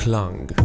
Klang. 0.00 0.59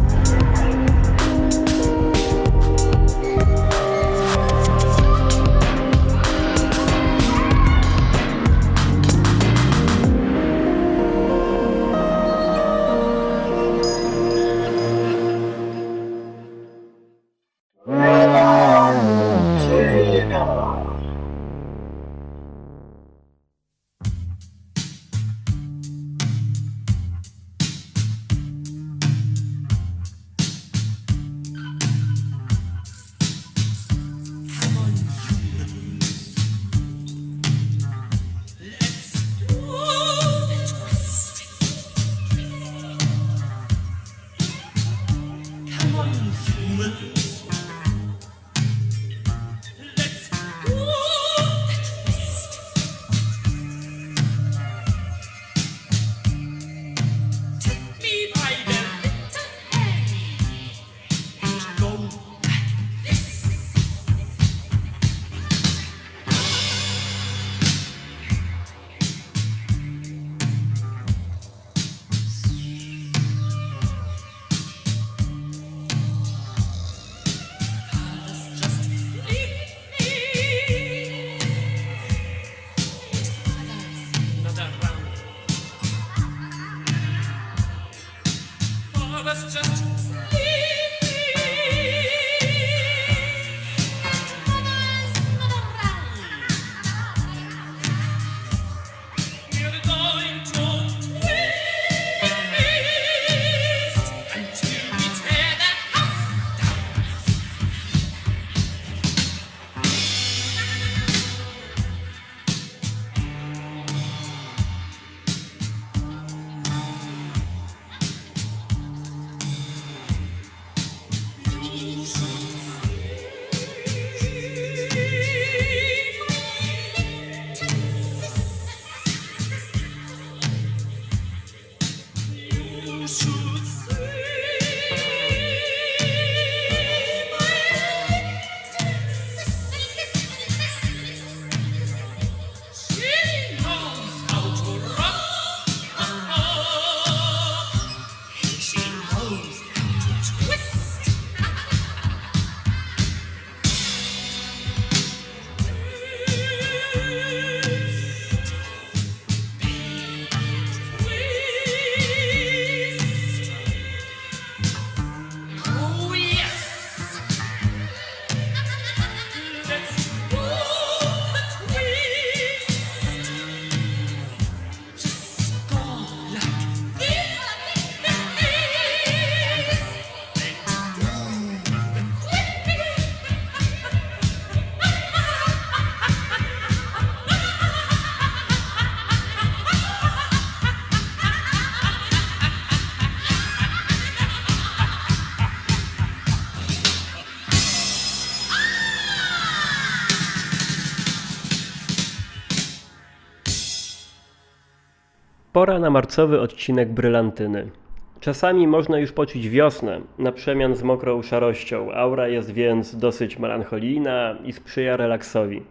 Pora 205.66 205.80
na 205.80 205.90
marcowy 205.90 206.42
odcinek 206.42 206.90
brylantyny. 206.90 207.72
Czasami 208.20 208.68
można 208.68 209.00
już 209.00 209.12
poczuć 209.12 209.50
wiosnę, 209.50 210.02
na 210.20 210.32
przemian 210.32 210.76
z 210.76 210.84
mokrą 210.84 211.22
szarością. 211.22 211.92
Aura 211.92 212.28
jest 212.28 212.52
więc 212.52 212.96
dosyć 212.96 213.40
melancholijna 213.40 214.36
i 214.44 214.54
sprzyja 214.54 214.98
relaksowi. 214.98 215.64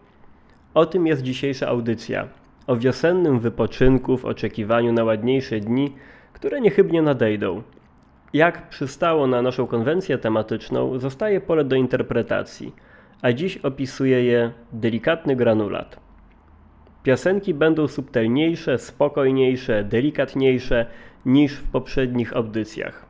O 0.75 0.87
tym 0.87 1.07
jest 1.07 1.23
dzisiejsza 1.23 1.69
audycja. 1.69 2.29
O 2.67 2.77
wiosennym 2.77 3.41
wypoczynku 3.41 4.17
w 4.19 4.25
oczekiwaniu 4.25 4.93
na 4.93 5.05
ładniejsze 5.05 5.61
dni, 5.61 5.93
które 6.33 6.61
niechybnie 6.61 7.03
nadejdą. 7.03 7.63
Jak 8.33 8.69
przystało 8.69 9.27
na 9.27 9.43
naszą 9.43 9.67
konwencję 9.67 10.19
tematyczną, 10.19 10.99
zostaje 10.99 11.41
pole 11.41 11.65
do 11.65 11.77
interpretacji, 11.77 12.73
a 13.23 13.33
dziś 13.33 13.57
opisuje 13.57 14.25
je 14.25 14.53
delikatny 14.73 15.37
granulat. 15.37 16.04
Piosenki 17.05 17.55
będą 17.55 17.89
subtelniejsze, 17.89 18.79
spokojniejsze, 18.79 19.85
delikatniejsze 19.85 20.87
niż 21.27 21.53
w 21.53 21.71
poprzednich 21.71 22.37
audycjach. 22.37 23.07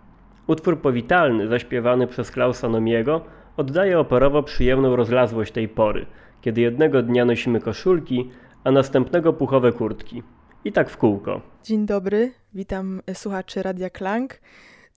Utwór 0.47 0.81
powitalny, 0.81 1.49
zaśpiewany 1.49 2.07
przez 2.07 2.31
Klausa 2.31 2.69
Nomiego, 2.69 3.25
oddaje 3.57 3.99
operowo 3.99 4.43
przyjemną 4.43 4.97
rozlazłość 4.97 5.53
tej 5.53 5.69
pory, 5.69 6.07
kiedy 6.41 6.61
jednego 6.61 7.03
dnia 7.03 7.25
nosimy 7.25 7.61
koszulki, 7.61 8.31
a 8.65 8.71
następnego 8.71 9.33
puchowe 9.33 9.73
kurtki. 9.73 10.23
I 10.65 10.73
tak 10.73 10.91
w 10.91 10.97
kółko. 10.97 11.41
Dzień 11.65 11.87
dobry, 11.87 12.33
witam 12.55 13.01
słuchaczy 13.13 13.63
Radia 13.63 13.91
Klang. 13.91 14.41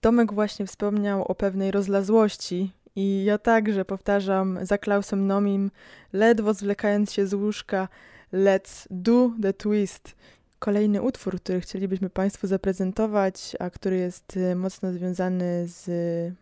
Tomek 0.02 0.34
właśnie 0.34 0.66
wspomniał 0.66 1.24
o 1.24 1.36
pewnej 1.36 1.72
rozlazłości 1.72 2.72
i 2.96 3.24
ja 3.24 3.38
także 3.38 3.86
powtarzam 3.86 4.60
za 4.62 4.78
Klausem 4.78 5.28
Nomim, 5.28 5.72
ledwo 6.14 6.54
zwlekając 6.54 7.14
się 7.14 7.28
z 7.28 7.34
łóżka, 7.34 7.88
Let's 8.34 8.88
Do 8.92 9.32
the 9.42 9.54
Twist. 9.54 10.16
Kolejny 10.60 11.02
utwór, 11.02 11.42
który 11.42 11.62
chcielibyśmy 11.62 12.10
Państwu 12.10 12.48
zaprezentować, 12.48 13.56
a 13.60 13.70
który 13.70 13.98
jest 13.98 14.38
y, 14.38 14.56
mocno 14.56 14.94
związany 14.94 15.68
z 15.68 15.86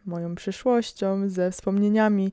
moją 0.05 0.35
przyszłością, 0.35 1.29
ze 1.29 1.51
wspomnieniami. 1.51 2.31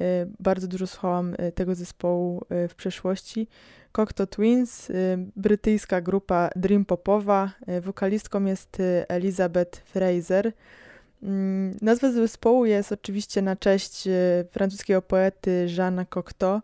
Y, 0.00 0.04
bardzo 0.40 0.68
dużo 0.68 0.86
słuchałam 0.86 1.34
y, 1.34 1.52
tego 1.52 1.74
zespołu 1.74 2.46
w 2.68 2.74
przeszłości. 2.76 3.48
Cocteau 3.92 4.26
Twins, 4.26 4.92
brytyjska 5.36 6.00
grupa 6.00 6.50
dream 6.56 6.84
popowa. 6.84 7.52
Wokalistką 7.82 8.44
jest 8.44 8.78
Elizabeth 9.08 9.78
Fraser. 9.78 10.52
Mm, 11.22 11.76
nazwa 11.82 12.12
zespołu 12.12 12.64
jest 12.64 12.92
oczywiście 12.92 13.42
na 13.42 13.56
cześć 13.56 14.08
francuskiego 14.50 15.02
poety 15.02 15.66
Jeana 15.76 16.04
Cocteau. 16.04 16.60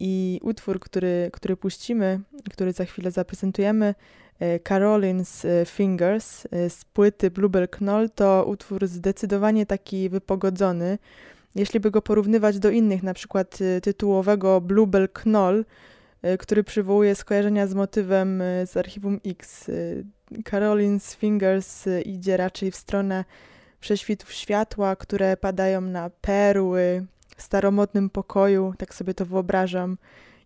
I 0.00 0.40
utwór, 0.42 0.80
który, 0.80 1.30
który 1.32 1.56
puścimy, 1.56 2.20
który 2.52 2.72
za 2.72 2.84
chwilę 2.84 3.10
zaprezentujemy, 3.10 3.94
Caroline's 4.40 5.46
Fingers 5.66 6.46
z 6.68 6.84
płyty 6.84 7.30
Bluebell 7.30 7.68
Knoll 7.68 8.10
to 8.10 8.44
utwór 8.48 8.86
zdecydowanie 8.86 9.66
taki 9.66 10.08
wypogodzony. 10.08 10.98
Jeśli 11.54 11.80
by 11.80 11.90
go 11.90 12.02
porównywać 12.02 12.58
do 12.58 12.70
innych, 12.70 13.02
na 13.02 13.14
przykład 13.14 13.58
tytułowego 13.82 14.60
Bluebell 14.60 15.08
Knoll, 15.08 15.64
który 16.38 16.64
przywołuje 16.64 17.14
skojarzenia 17.14 17.66
z 17.66 17.74
motywem 17.74 18.42
z 18.66 18.76
archiwum 18.76 19.20
X. 19.26 19.70
Caroline's 20.32 21.16
Fingers 21.16 21.84
idzie 22.04 22.36
raczej 22.36 22.70
w 22.70 22.76
stronę 22.76 23.24
prześwitów 23.80 24.32
światła, 24.32 24.96
które 24.96 25.36
padają 25.36 25.80
na 25.80 26.10
perły 26.10 27.06
staromodnym 27.36 28.10
pokoju, 28.10 28.74
tak 28.78 28.94
sobie 28.94 29.14
to 29.14 29.26
wyobrażam, 29.26 29.96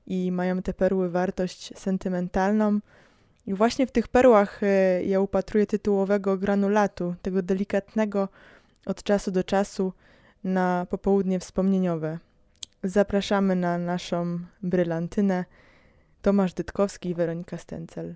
i 0.07 0.33
mają 0.33 0.63
te 0.63 0.75
perły 0.75 1.11
wartość 1.11 1.79
sentymentalną. 1.79 2.81
I 3.47 3.55
właśnie 3.55 3.87
w 3.87 3.93
tych 3.93 4.09
perłach 4.09 4.63
e, 4.63 5.05
ja 5.05 5.21
upatruję 5.21 5.67
tytułowego 5.67 6.37
granulatu, 6.37 7.15
tego 7.23 7.43
delikatnego 7.43 8.29
od 8.87 9.03
czasu 9.03 9.31
do 9.31 9.45
czasu 9.45 9.93
na 10.45 10.87
popołudnie 10.91 11.41
wspomnieniowe. 11.41 12.19
Zapraszamy 12.85 13.57
na 13.57 13.79
naszą 13.79 14.39
brylantynę. 14.63 15.45
Tomasz 16.23 16.55
Dytkowski 16.55 17.09
i 17.09 17.15
Weronika 17.15 17.59
Stencel. 17.59 18.15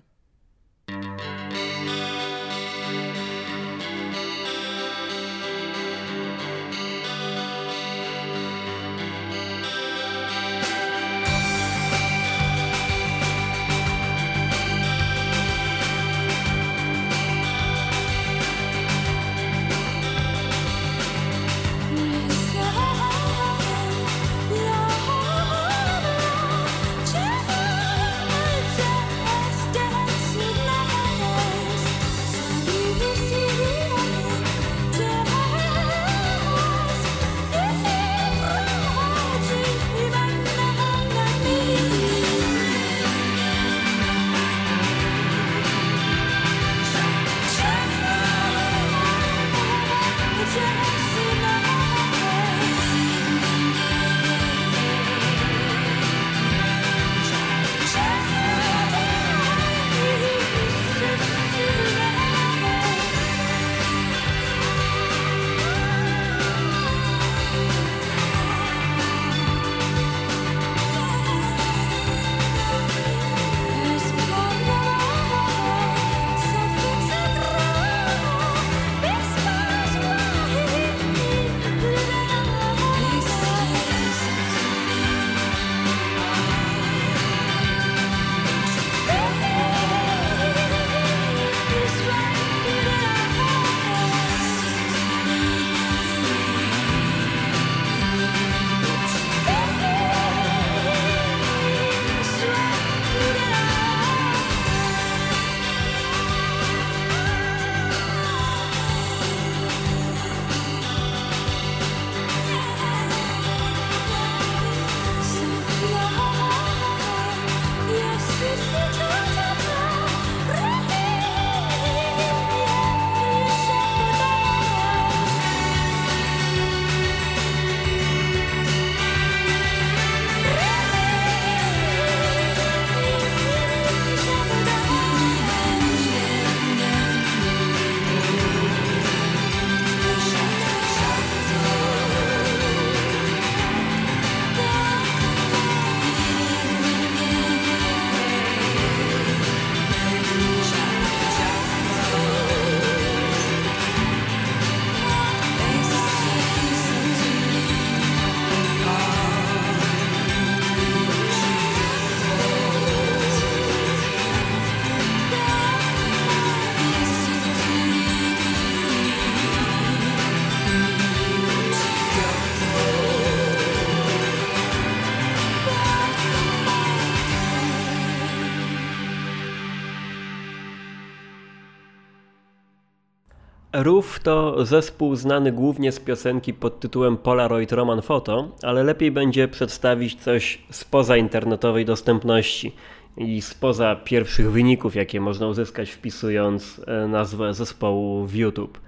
Roof 183.85 184.19
to 184.19 184.65
zespół 184.65 185.15
znany 185.15 185.51
głównie 185.51 185.91
z 185.91 185.99
piosenki 185.99 186.53
pod 186.53 186.79
tytułem 186.79 187.17
Polaroid 187.17 187.71
Roman 187.71 188.01
Photo, 188.01 188.51
ale 188.63 188.83
lepiej 188.83 189.11
będzie 189.11 189.47
przedstawić 189.47 190.15
coś 190.15 190.61
spoza 190.69 191.17
internetowej 191.17 191.85
dostępności 191.85 192.71
i 193.17 193.41
spoza 193.41 193.95
pierwszych 193.95 194.51
wyników, 194.51 194.95
jakie 194.95 195.21
można 195.21 195.47
uzyskać 195.47 195.91
wpisując 195.91 196.81
e, 196.87 197.07
nazwę 197.07 197.53
zespołu 197.53 198.25
w 198.25 198.35
YouTube. 198.35 198.79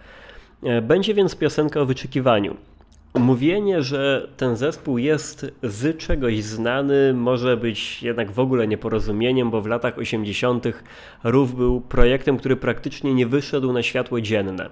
E, 0.63 0.81
będzie 0.81 1.13
więc 1.13 1.35
piosenka 1.35 1.81
o 1.81 1.85
wyczekiwaniu. 1.85 2.57
Mówienie, 3.19 3.81
że 3.81 4.29
ten 4.37 4.55
zespół 4.55 4.97
jest 4.97 5.51
z 5.63 5.97
czegoś 5.97 6.43
znany, 6.43 7.13
może 7.13 7.57
być 7.57 8.03
jednak 8.03 8.31
w 8.31 8.39
ogóle 8.39 8.67
nieporozumieniem, 8.67 9.51
bo 9.51 9.61
w 9.61 9.67
latach 9.67 9.97
80. 9.97 10.65
RUF 11.23 11.51
był 11.51 11.81
projektem, 11.81 12.37
który 12.37 12.55
praktycznie 12.55 13.13
nie 13.13 13.27
wyszedł 13.27 13.73
na 13.73 13.83
światło 13.83 14.21
dzienne. 14.21 14.69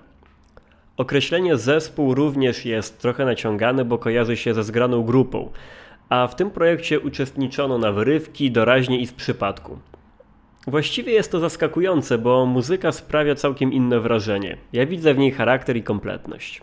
Określenie 0.98 1.58
zespół 1.58 2.16
również 2.16 2.66
jest 2.66 3.00
trochę 3.00 3.26
naciągane, 3.26 3.86
bo 3.86 3.98
kojarzy 3.98 4.38
się 4.38 4.54
ze 4.54 4.64
zgraną 4.64 5.04
grupą, 5.04 5.52
a 6.10 6.28
w 6.28 6.36
tym 6.36 6.52
projekcie 6.52 7.00
uczestniczono 7.00 7.78
na 7.78 7.92
wyrywki, 7.92 8.52
doraźnie 8.52 9.00
i 9.00 9.08
z 9.08 9.14
przypadku. 9.14 9.80
Właściwie 10.68 11.14
jest 11.14 11.32
to 11.32 11.40
zaskakujące, 11.40 12.18
bo 12.18 12.46
muzyka 12.46 12.92
sprawia 12.92 13.36
całkiem 13.36 13.74
inne 13.74 14.00
wrażenie. 14.00 14.58
Ja 14.74 14.86
widzę 14.86 15.14
w 15.14 15.18
niej 15.18 15.32
charakter 15.32 15.78
i 15.78 15.84
kompletność. 15.84 16.62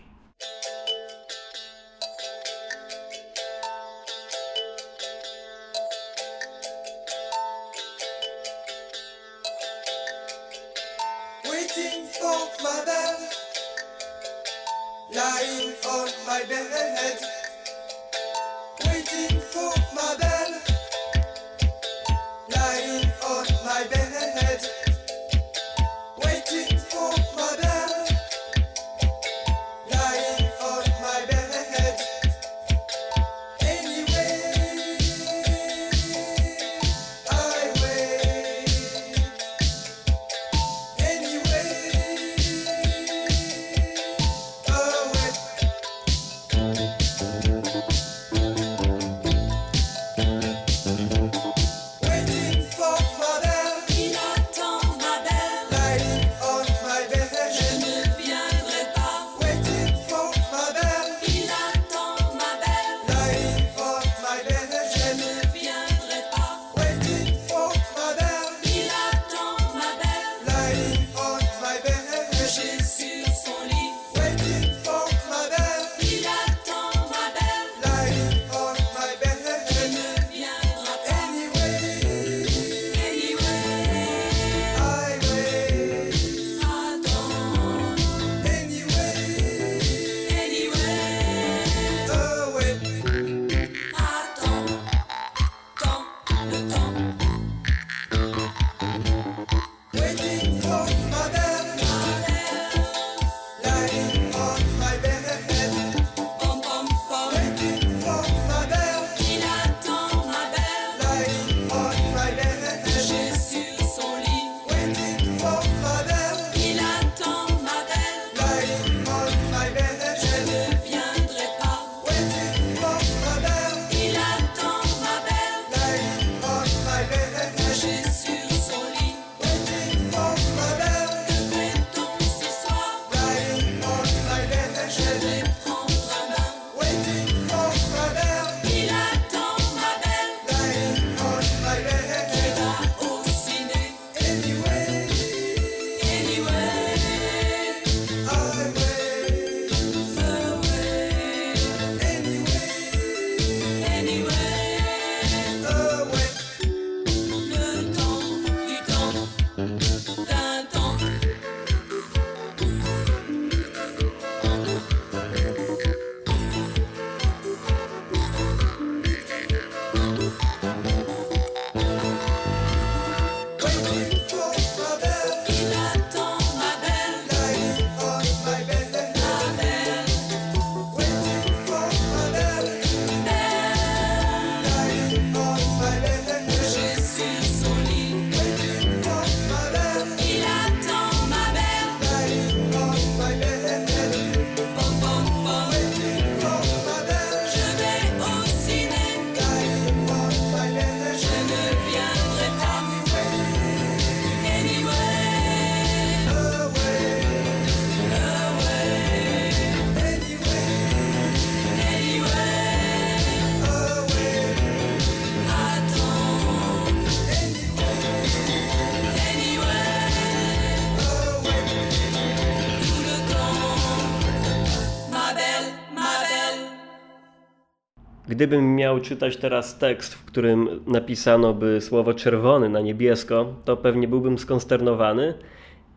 Gdybym 228.33 228.75
miał 228.75 228.99
czytać 228.99 229.37
teraz 229.37 229.77
tekst, 229.77 230.13
w 230.13 230.25
którym 230.25 230.69
napisano 230.87 231.53
by 231.53 231.81
słowo 231.81 232.13
czerwony 232.13 232.69
na 232.69 232.81
niebiesko, 232.81 233.53
to 233.65 233.77
pewnie 233.77 234.07
byłbym 234.07 234.37
skonsternowany. 234.37 235.33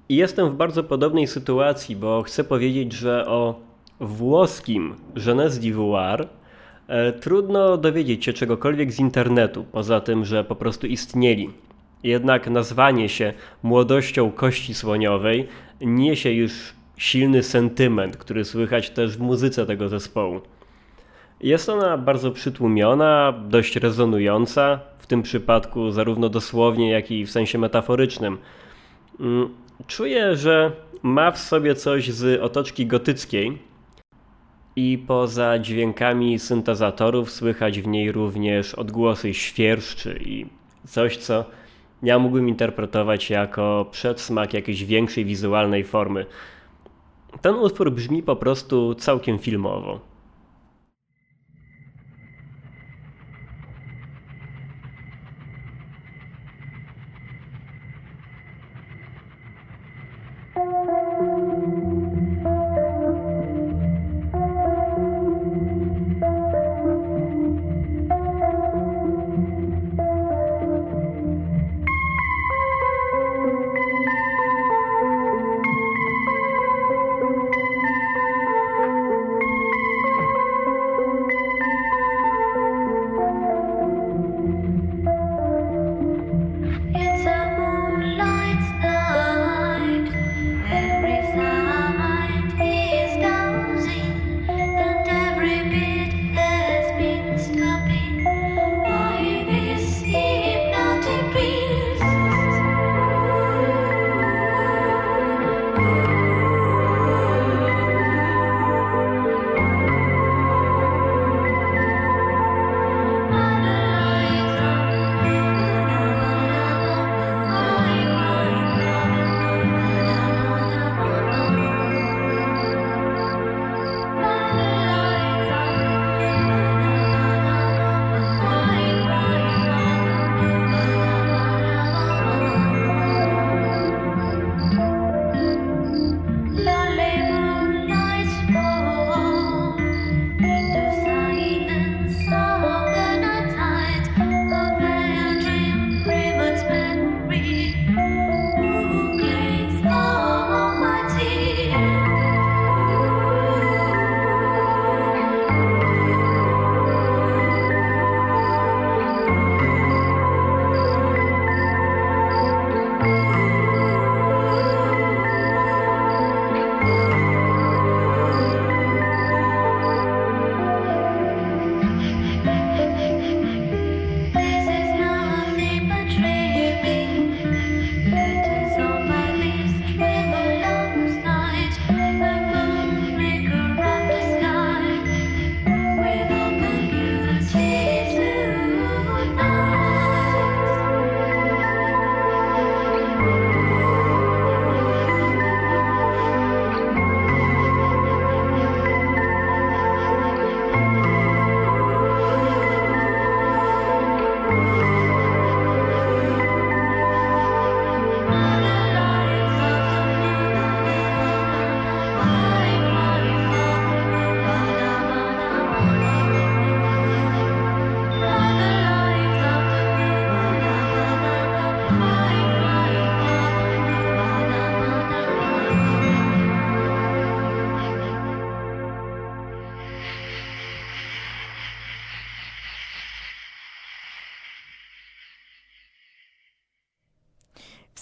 I 0.09 0.16
jestem 0.16 0.50
w 0.50 0.55
bardzo 0.55 0.85
podobnej 0.85 1.26
sytuacji, 1.26 1.97
bo 1.97 2.23
chcę 2.23 2.45
powiedzieć, 2.45 2.93
że 2.93 3.26
o 3.26 3.61
włoskim 4.00 4.95
Jeunesse 5.26 5.61
d'Ivoire 5.61 6.26
trudno 7.21 7.76
dowiedzieć 7.76 8.25
się 8.25 8.33
czegokolwiek 8.33 8.93
z 8.93 9.00
internetu, 9.00 9.64
poza 9.73 10.00
tym, 10.00 10.25
że 10.25 10.45
po 10.45 10.57
prostu 10.57 10.87
istnieli. 10.87 11.50
Jednak 12.02 12.50
nazwanie 12.50 13.09
się 13.09 13.33
młodością 13.62 14.31
kości 14.31 14.75
słoniowej 14.75 15.49
niesie 15.81 16.33
już 16.33 16.52
silny 16.97 17.43
sentyment, 17.43 18.16
który 18.16 18.45
słychać 18.45 18.90
też 18.90 19.16
w 19.16 19.21
muzyce 19.21 19.66
tego 19.66 19.88
zespołu. 19.88 20.40
Jest 21.40 21.69
ona 21.69 21.99
bardzo 21.99 22.31
przytłumiona, 22.31 23.35
dość 23.49 23.76
rezonująca, 23.76 24.81
w 24.99 25.07
tym 25.07 25.23
przypadku 25.23 25.90
zarówno 25.90 26.28
dosłownie, 26.28 26.90
jak 26.90 27.11
i 27.11 27.26
w 27.26 27.31
sensie 27.31 27.59
metaforycznym. 27.59 28.38
Mm, 29.21 29.49
czuję, 29.87 30.37
że 30.37 30.73
ma 31.02 31.31
w 31.31 31.38
sobie 31.38 31.75
coś 31.75 32.11
z 32.11 32.43
otoczki 32.43 32.87
gotyckiej 32.87 33.59
i 34.76 35.05
poza 35.07 35.59
dźwiękami 35.59 36.38
syntezatorów 36.38 37.31
słychać 37.31 37.81
w 37.81 37.87
niej 37.87 38.12
również 38.12 38.75
odgłosy 38.75 39.35
świerszczy 39.35 40.19
i 40.25 40.47
coś, 40.87 41.16
co 41.16 41.45
ja 42.02 42.19
mógłbym 42.19 42.49
interpretować 42.49 43.31
jako 43.31 43.87
przedsmak 43.90 44.55
jakiejś 44.55 44.85
większej 44.85 45.25
wizualnej 45.25 45.85
formy. 45.85 46.26
Ten 47.40 47.55
utwór 47.55 47.93
brzmi 47.93 48.23
po 48.23 48.37
prostu 48.37 48.95
całkiem 48.95 49.38
filmowo. 49.38 50.15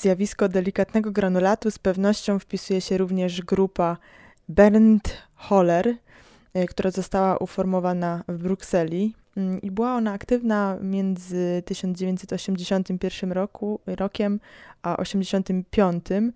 Zjawisko 0.04 0.48
delikatnego 0.48 1.10
granulatu 1.10 1.70
z 1.70 1.78
pewnością 1.78 2.38
wpisuje 2.38 2.80
się 2.80 2.98
również 2.98 3.42
grupa 3.42 3.96
Bernd 4.48 5.16
Holler, 5.34 5.88
y, 6.56 6.66
która 6.66 6.90
została 6.90 7.36
uformowana 7.36 8.24
w 8.28 8.38
Brukseli. 8.38 9.14
Mm, 9.36 9.62
i 9.62 9.70
była 9.70 9.94
ona 9.94 10.12
aktywna 10.12 10.78
między 10.80 11.62
1981 11.64 13.32
roku, 13.32 13.80
rokiem 13.86 14.40
a 14.82 14.96
1985. 14.96 16.32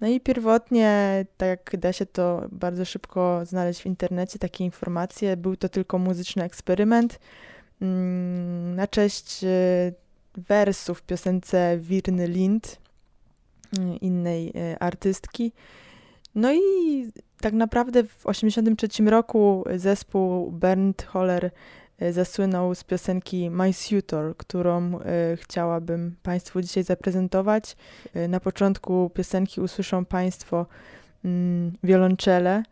No 0.00 0.08
i 0.08 0.20
pierwotnie, 0.20 1.24
tak 1.36 1.76
da 1.78 1.92
się 1.92 2.06
to 2.06 2.46
bardzo 2.52 2.84
szybko 2.84 3.40
znaleźć 3.46 3.82
w 3.82 3.86
internecie, 3.86 4.38
takie 4.38 4.64
informacje, 4.64 5.36
był 5.36 5.56
to 5.56 5.68
tylko 5.68 5.98
muzyczny 5.98 6.44
eksperyment. 6.44 7.18
Mm, 7.82 8.74
na 8.74 8.86
cześć 8.86 9.44
y, 9.44 9.94
wersów 10.36 10.98
w 10.98 11.02
piosence 11.02 11.78
Wirny 11.78 12.26
Lind, 12.26 12.81
innej 14.00 14.52
e, 14.54 14.82
artystki. 14.82 15.52
No 16.34 16.52
i 16.52 16.58
tak 17.40 17.54
naprawdę 17.54 18.04
w 18.04 18.16
1983 18.16 19.02
roku 19.10 19.64
zespół 19.76 20.50
Bernd 20.50 21.02
Holler 21.02 21.50
e, 21.98 22.12
zasłynął 22.12 22.74
z 22.74 22.84
piosenki 22.84 23.50
My 23.50 23.72
Suitor, 23.72 24.36
którą 24.36 24.98
e, 25.00 25.36
chciałabym 25.36 26.16
Państwu 26.22 26.60
dzisiaj 26.60 26.84
zaprezentować. 26.84 27.76
Na 28.28 28.40
początku 28.40 29.10
piosenki 29.14 29.60
usłyszą 29.60 30.04
Państwo 30.04 30.66
mm, 31.24 31.72
wiolonczele. 31.82 32.62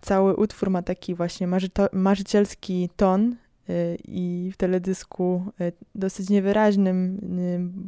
Cały 0.00 0.36
utwór 0.36 0.70
ma 0.70 0.82
taki 0.82 1.14
właśnie 1.14 1.48
marzycielski 1.92 2.90
ton, 2.96 3.36
i 4.08 4.50
w 4.54 4.56
teledysku 4.56 5.44
dosyć 5.94 6.30
niewyraźnym, 6.30 7.18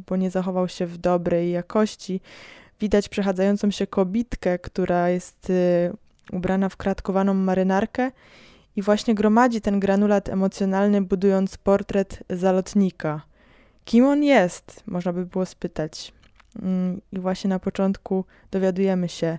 bo 0.07 0.15
nie 0.15 0.31
zachował 0.31 0.67
się 0.67 0.85
w 0.85 0.97
dobrej 0.97 1.51
jakości. 1.51 2.21
Widać 2.79 3.09
przechadzającą 3.09 3.71
się 3.71 3.87
kobitkę, 3.87 4.59
która 4.59 5.09
jest 5.09 5.51
ubrana 6.31 6.69
w 6.69 6.77
kratkowaną 6.77 7.33
marynarkę 7.33 8.11
i 8.75 8.81
właśnie 8.81 9.15
gromadzi 9.15 9.61
ten 9.61 9.79
granulat 9.79 10.29
emocjonalny, 10.29 11.01
budując 11.01 11.57
portret 11.57 12.23
zalotnika. 12.29 13.21
Kim 13.85 14.05
on 14.05 14.23
jest? 14.23 14.83
Można 14.87 15.13
by 15.13 15.25
było 15.25 15.45
spytać. 15.45 16.13
Mm, 16.61 17.01
I 17.11 17.19
właśnie 17.19 17.49
na 17.49 17.59
początku 17.59 18.25
dowiadujemy 18.51 19.09
się: 19.09 19.37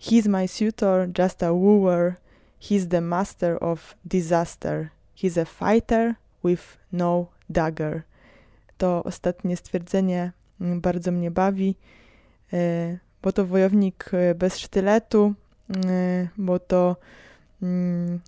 He's 0.00 0.28
my 0.28 0.48
suitor, 0.48 1.08
just 1.18 1.42
a 1.42 1.52
wooer. 1.52 2.14
He's 2.60 2.88
the 2.88 3.00
master 3.00 3.64
of 3.64 3.94
disaster. 4.04 4.88
He's 5.16 5.38
a 5.38 5.44
fighter 5.44 6.14
with 6.44 6.78
no 6.92 7.26
dagger. 7.50 8.02
To 8.78 9.04
ostatnie 9.04 9.56
stwierdzenie 9.56 10.32
mm, 10.60 10.80
bardzo 10.80 11.12
mnie 11.12 11.30
bawi, 11.30 11.76
e, 12.52 12.98
bo 13.22 13.32
to 13.32 13.46
wojownik 13.46 14.10
e, 14.12 14.34
bez 14.34 14.58
sztyletu, 14.58 15.34
e, 15.86 16.28
bo 16.36 16.58
to 16.58 16.96
mm, 17.62 18.20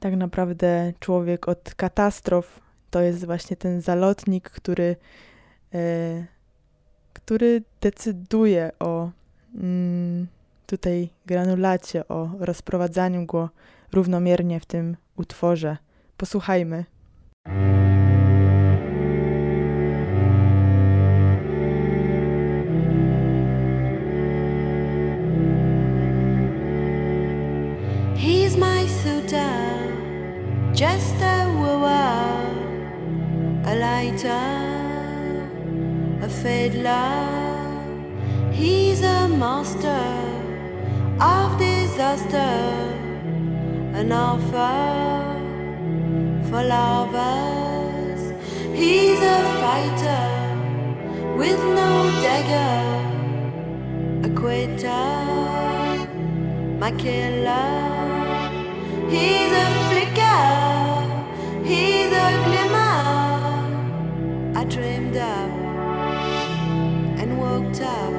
tak 0.00 0.16
naprawdę 0.16 0.92
człowiek 1.00 1.48
od 1.48 1.74
katastrof. 1.74 2.60
To 2.90 3.00
jest 3.00 3.26
właśnie 3.26 3.56
ten 3.56 3.80
zalotnik, 3.80 4.50
który, 4.50 4.96
który 7.12 7.62
decyduje 7.80 8.70
o 8.78 9.10
tutaj 10.66 11.08
granulacie, 11.26 12.08
o 12.08 12.30
rozprowadzaniu 12.38 13.26
go 13.26 13.50
równomiernie 13.92 14.60
w 14.60 14.66
tym 14.66 14.96
utworze. 15.16 15.76
Posłuchajmy. 16.16 16.84
He's 28.16 28.56
my 28.56 28.86
suitor, 28.86 29.92
just 30.72 31.16
a 31.20 31.50
wooer, 31.58 32.22
a 33.64 33.74
lighter, 33.74 34.62
a 36.22 36.28
fiddler. 36.28 37.42
He's 38.52 39.02
a 39.02 39.28
master 39.28 40.04
of 41.20 41.58
disaster, 41.58 42.54
an 43.94 44.12
offer 44.12 45.31
for 46.52 46.62
lovers. 46.62 48.22
He's 48.74 49.20
a 49.36 49.40
fighter 49.60 50.28
with 51.38 51.58
no 51.78 51.92
dagger, 52.26 52.76
a 54.28 54.30
quitter, 54.40 55.08
my 56.78 56.90
killer. 57.04 57.72
He's 59.14 59.52
a 59.64 59.68
flicker, 59.86 60.44
he's 61.70 62.12
a 62.26 62.28
glimmer. 62.46 63.00
I 64.60 64.64
dreamed 64.68 65.16
up 65.16 65.52
and 67.20 67.30
woke 67.40 67.80
up, 67.80 68.14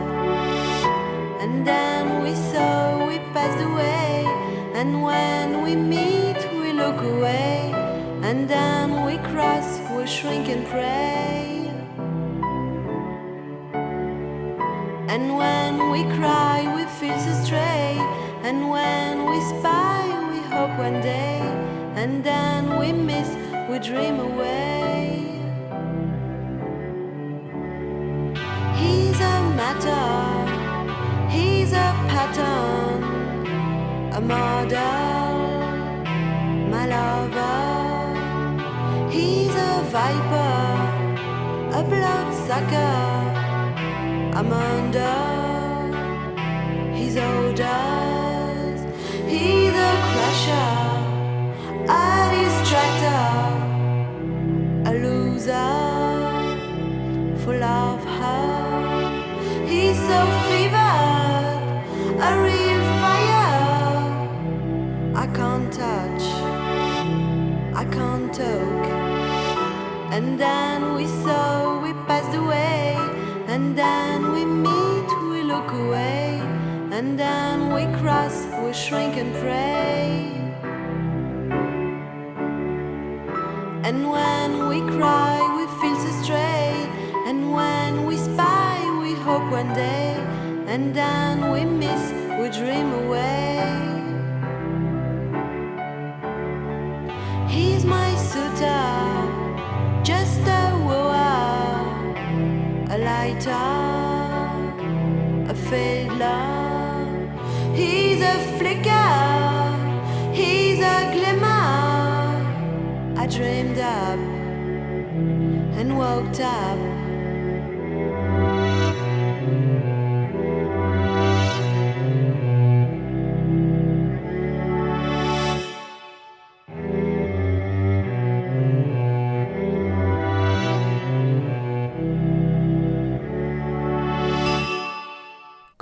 and 1.43 1.67
then 1.67 2.23
we 2.23 2.33
saw 2.33 3.07
we 3.07 3.19
passed 3.35 3.61
away, 3.63 4.25
and 4.73 5.03
when 5.03 5.61
we 5.61 5.75
meet, 5.75 6.39
we 6.51 6.73
look 6.73 6.99
away. 6.99 7.72
And 8.33 8.49
then 8.49 9.05
we 9.05 9.17
cross, 9.29 9.79
we 9.91 10.07
shrink 10.07 10.49
and 10.49 10.65
pray. 10.65 11.69
And 15.07 15.37
when 15.37 15.91
we 15.91 16.01
cry, 16.17 16.57
we 16.75 16.83
feel 16.97 17.19
so 17.19 17.31
stray. 17.45 17.95
And 18.41 18.71
when 18.71 19.29
we 19.29 19.39
spy, 19.39 20.01
we 20.31 20.39
hope 20.49 20.75
one 20.79 20.99
day. 21.01 21.41
And 21.93 22.23
then 22.23 22.79
we 22.79 22.91
miss, 22.91 23.29
we 23.69 23.77
dream 23.77 24.19
away. 24.19 25.29
He's 28.81 29.19
a 29.21 29.37
matter, 29.61 31.29
he's 31.29 31.71
a 31.71 31.89
pattern, 32.09 33.03
a 34.11 34.19
model, 34.19 35.02
viper, 40.03 40.63
a 41.79 41.81
bloodsucker. 41.91 42.95
I'm 44.37 44.51
under 44.51 45.19
his 46.99 47.13
orders. 47.17 48.79
He's 49.33 49.75
a 49.91 49.93
crusher, 50.09 50.79
a 52.01 52.05
distractor, 52.33 53.35
a 54.89 54.93
loser, 55.05 55.73
full 57.43 57.63
of 57.63 57.99
her. 58.19 58.47
He's 59.69 59.99
so 60.09 60.19
And 70.13 70.39
then 70.39 70.93
we 70.93 71.07
saw, 71.07 71.81
we 71.81 71.91
passed 72.05 72.35
away. 72.37 72.95
And 73.47 73.75
then 73.75 74.31
we 74.31 74.45
meet, 74.45 75.09
we 75.31 75.41
look 75.41 75.71
away. 75.71 76.39
And 76.91 77.17
then 77.17 77.73
we 77.73 77.83
cross, 77.99 78.45
we 78.61 78.73
shrink 78.73 79.17
and 79.17 79.33
pray. 79.41 80.29
And 83.87 84.11
when 84.11 84.67
we 84.69 84.81
cry, 84.95 85.39
we 85.57 85.65
feel 85.81 85.97
so 86.05 86.11
stray. 86.21 86.75
And 87.25 87.51
when 87.51 88.05
we 88.05 88.17
spy, 88.17 88.77
we 89.01 89.15
hope 89.15 89.49
one 89.49 89.73
day. 89.73 90.13
And 90.67 90.93
then 90.93 91.51
we 91.51 91.65
miss, 91.65 92.03
we 92.39 92.49
dream 92.61 92.93
away. 93.05 93.33
He's 97.49 97.83
my 97.83 98.02
a 103.23 103.25
lighter, 103.25 103.51
a 105.49 105.55
fiddler. 105.55 107.03
He's 107.73 108.21
a 108.21 108.37
flicker, 108.57 110.33
he's 110.33 110.79
a 110.79 111.11
glimmer. 111.13 111.55
I 113.17 113.27
dreamed 113.27 113.79
up 113.79 114.19
and 115.79 115.97
woke 115.97 116.39
up. 116.39 116.92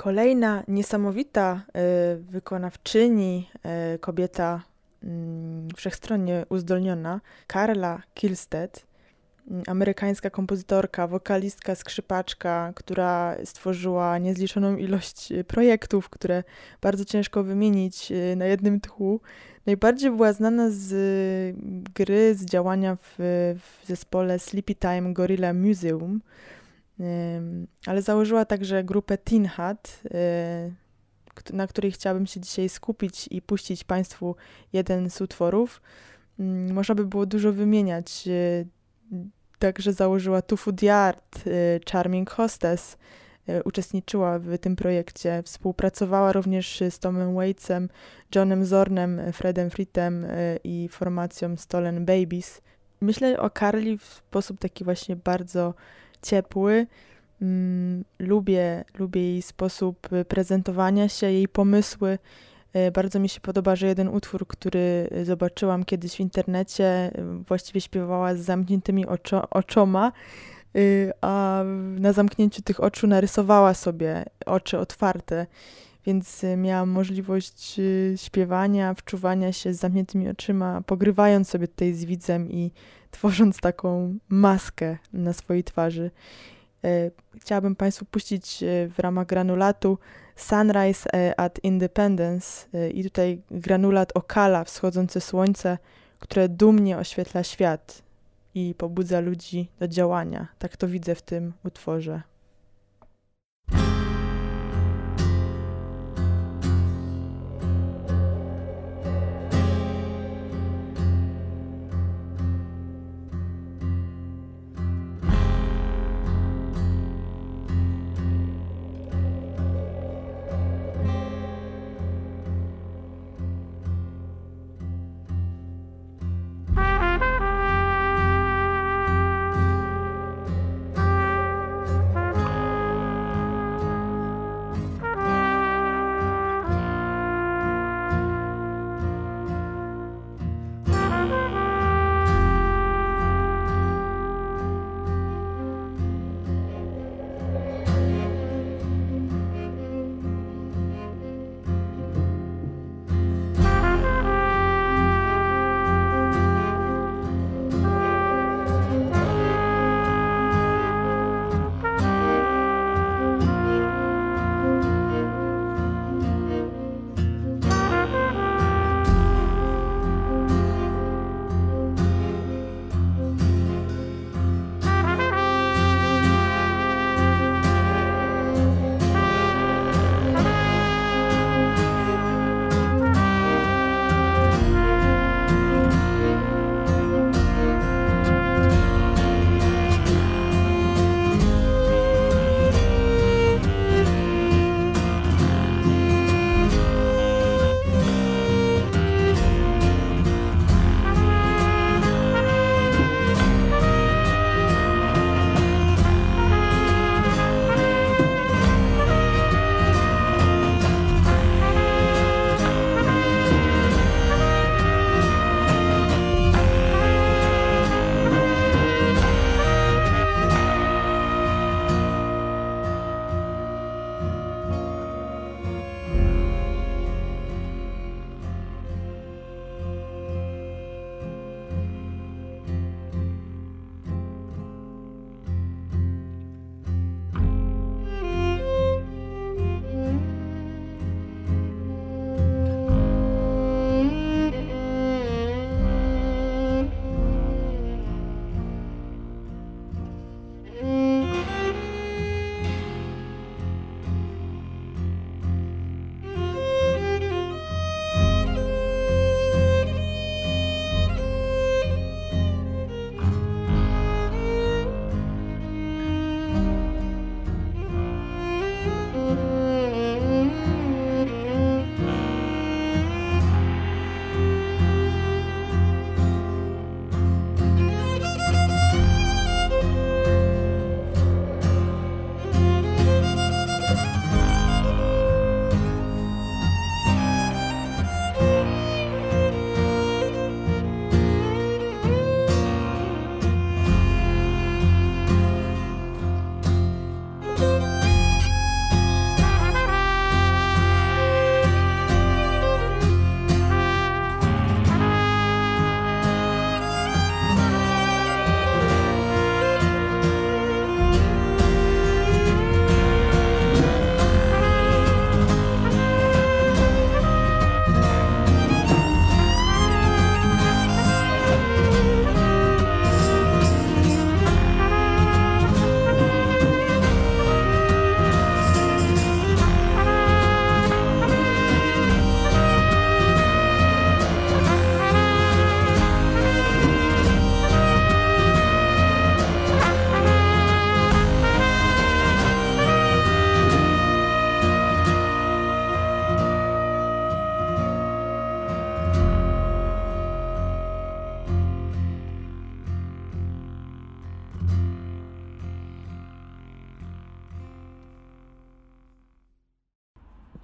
Kolejna 0.02 0.62
niesamowita 0.68 1.62
y, 2.16 2.22
wykonawczyni, 2.22 3.50
y, 3.94 3.98
kobieta 3.98 4.62
mm, 5.02 5.68
wszechstronnie 5.76 6.46
uzdolniona, 6.48 7.20
Karla 7.46 8.02
Kilstead, 8.14 8.86
mm, 9.50 9.62
amerykańska 9.66 10.30
kompozytorka, 10.30 11.06
wokalistka, 11.06 11.74
skrzypaczka, 11.74 12.72
która 12.74 13.36
stworzyła 13.44 14.18
niezliczoną 14.18 14.76
ilość 14.76 15.32
y, 15.32 15.44
projektów, 15.44 16.08
które 16.08 16.44
bardzo 16.80 17.04
ciężko 17.04 17.42
wymienić 17.44 18.12
na 18.36 18.46
jednym 18.46 18.80
tchu. 18.80 19.20
Najbardziej 19.66 20.10
była 20.10 20.32
znana 20.32 20.66
z 20.70 21.56
gry, 21.94 22.34
z 22.34 22.44
działania 22.44 22.96
w, 22.96 23.14
w 23.58 23.86
zespole 23.86 24.38
Sleepy 24.38 24.74
Time 24.74 25.12
Gorilla 25.12 25.52
Museum, 25.52 26.20
ale 27.86 28.02
założyła 28.02 28.44
także 28.44 28.84
grupę 28.84 29.18
Teen 29.18 29.46
Hat, 29.46 30.00
y, 31.50 31.52
na 31.52 31.66
której 31.66 31.92
chciałabym 31.92 32.26
się 32.26 32.40
dzisiaj 32.40 32.68
skupić 32.68 33.28
i 33.30 33.42
puścić 33.42 33.84
Państwu 33.84 34.36
jeden 34.72 35.10
z 35.10 35.20
utworów. 35.20 35.82
Można 36.72 36.94
by 36.94 37.06
było 37.06 37.26
dużo 37.26 37.52
wymieniać. 37.52 38.24
Y, 38.26 38.66
także 39.58 39.92
założyła 39.92 40.42
Food 40.56 40.82
Yard, 40.82 41.46
y, 41.46 41.80
Charming 41.92 42.30
Hostess, 42.30 42.98
uczestniczyła 43.64 44.38
w 44.38 44.58
tym 44.58 44.76
projekcie. 44.76 45.42
Współpracowała 45.42 46.32
również 46.32 46.82
z 46.90 46.98
Tomem 46.98 47.34
Waitsem, 47.34 47.88
Johnem 48.34 48.64
Zornem, 48.64 49.20
Fredem 49.32 49.70
Frittem 49.70 50.26
i 50.64 50.88
formacją 50.88 51.56
Stolen 51.56 52.04
Babies. 52.04 52.60
Myślę 53.00 53.40
o 53.40 53.50
Carly 53.50 53.98
w 53.98 54.04
sposób 54.04 54.58
taki 54.58 54.84
właśnie 54.84 55.16
bardzo 55.16 55.74
ciepły. 56.22 56.86
Mm, 57.42 58.04
lubię, 58.18 58.84
lubię 58.98 59.22
jej 59.22 59.42
sposób 59.42 60.08
prezentowania 60.28 61.08
się, 61.08 61.26
jej 61.26 61.48
pomysły. 61.48 62.18
E, 62.72 62.90
bardzo 62.90 63.20
mi 63.20 63.28
się 63.28 63.40
podoba, 63.40 63.76
że 63.76 63.86
jeden 63.86 64.08
utwór, 64.08 64.46
który 64.46 65.08
zobaczyłam 65.24 65.84
kiedyś 65.84 66.16
w 66.16 66.20
internecie, 66.20 67.10
właściwie 67.48 67.80
śpiewała 67.80 68.34
z 68.34 68.40
zamkniętymi 68.40 69.06
oczo 69.06 69.50
oczoma, 69.50 70.12
a 71.20 71.62
na 71.98 72.12
zamknięciu 72.12 72.62
tych 72.62 72.80
oczu 72.80 73.06
narysowała 73.06 73.74
sobie 73.74 74.24
oczy 74.46 74.78
otwarte. 74.78 75.46
Więc 76.06 76.42
miałam 76.56 76.88
możliwość 76.88 77.80
śpiewania, 78.16 78.94
wczuwania 78.94 79.52
się 79.52 79.74
z 79.74 79.80
zamkniętymi 79.80 80.28
oczyma, 80.28 80.82
pogrywając 80.86 81.48
sobie 81.48 81.68
tutaj 81.68 81.92
z 81.92 82.04
widzem 82.04 82.50
i 82.50 82.70
tworząc 83.12 83.60
taką 83.60 84.18
maskę 84.28 84.96
na 85.12 85.32
swojej 85.32 85.64
twarzy. 85.64 86.10
E, 86.84 87.10
chciałabym 87.40 87.76
Państwu 87.76 88.04
puścić 88.04 88.62
e, 88.62 88.88
w 88.88 88.98
ramach 88.98 89.26
granulatu 89.26 89.98
Sunrise 90.36 91.14
e, 91.14 91.40
at 91.40 91.64
Independence 91.64 92.66
i 92.94 93.04
tutaj 93.04 93.42
granulat 93.50 94.12
Okala, 94.14 94.64
wschodzące 94.64 95.20
słońce, 95.20 95.78
które 96.18 96.48
dumnie 96.48 96.98
oświetla 96.98 97.42
świat 97.42 98.02
i 98.54 98.74
pobudza 98.78 99.20
ludzi 99.20 99.68
do 99.78 99.88
działania. 99.88 100.48
Tak 100.58 100.76
to 100.76 100.88
widzę 100.88 101.14
w 101.14 101.22
tym 101.22 101.52
utworze. 101.64 102.22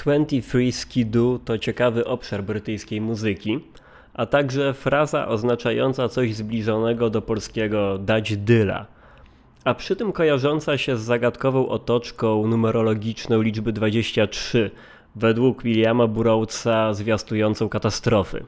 23 0.08 0.72
Skidoo 0.72 1.38
to 1.44 1.58
ciekawy 1.58 2.04
obszar 2.04 2.44
brytyjskiej 2.44 3.00
muzyki, 3.00 3.60
a 4.14 4.26
także 4.26 4.74
fraza 4.74 5.28
oznaczająca 5.28 6.08
coś 6.08 6.34
zbliżonego 6.34 7.10
do 7.10 7.22
polskiego 7.22 7.98
dać 7.98 8.36
dyla, 8.36 8.86
a 9.64 9.74
przy 9.74 9.96
tym 9.96 10.12
kojarząca 10.12 10.78
się 10.78 10.96
z 10.96 11.00
zagadkową 11.00 11.68
otoczką 11.68 12.46
numerologiczną 12.46 13.42
liczby 13.42 13.72
23, 13.72 14.70
według 15.16 15.62
Williama 15.62 16.06
Burroughsa 16.06 16.94
zwiastującą 16.94 17.68
katastrofy. 17.68 18.44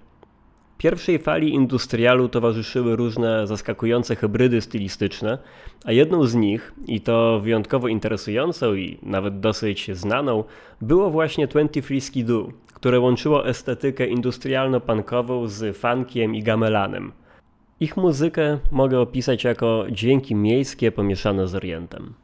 Pierwszej 0.81 1.19
fali 1.19 1.55
industrialu 1.55 2.29
towarzyszyły 2.29 2.97
różne 2.97 3.47
zaskakujące 3.47 4.17
hybrydy 4.17 4.61
stylistyczne, 4.61 5.39
a 5.85 5.93
jedną 5.93 6.27
z 6.27 6.35
nich, 6.35 6.73
i 6.87 7.01
to 7.01 7.41
wyjątkowo 7.41 7.89
interesującą 7.89 8.75
i 8.75 8.99
nawet 9.03 9.41
dosyć 9.41 9.91
znaną, 9.97 10.45
było 10.81 11.11
właśnie 11.11 11.47
23 11.47 12.01
Skidoo, 12.01 12.49
które 12.75 13.01
łączyło 13.01 13.49
estetykę 13.49 14.07
industrialno-punkową 14.07 15.49
z 15.49 15.77
funkiem 15.77 16.35
i 16.35 16.43
gamelanem. 16.43 17.13
Ich 17.81 17.97
muzykę 17.97 18.59
mogę 18.71 19.01
opisać 19.01 19.45
jako 19.45 19.85
dźwięki 19.91 20.35
miejskie 20.35 20.93
pomieszane 20.93 21.47
z 21.47 21.55
orientem. 21.55 22.15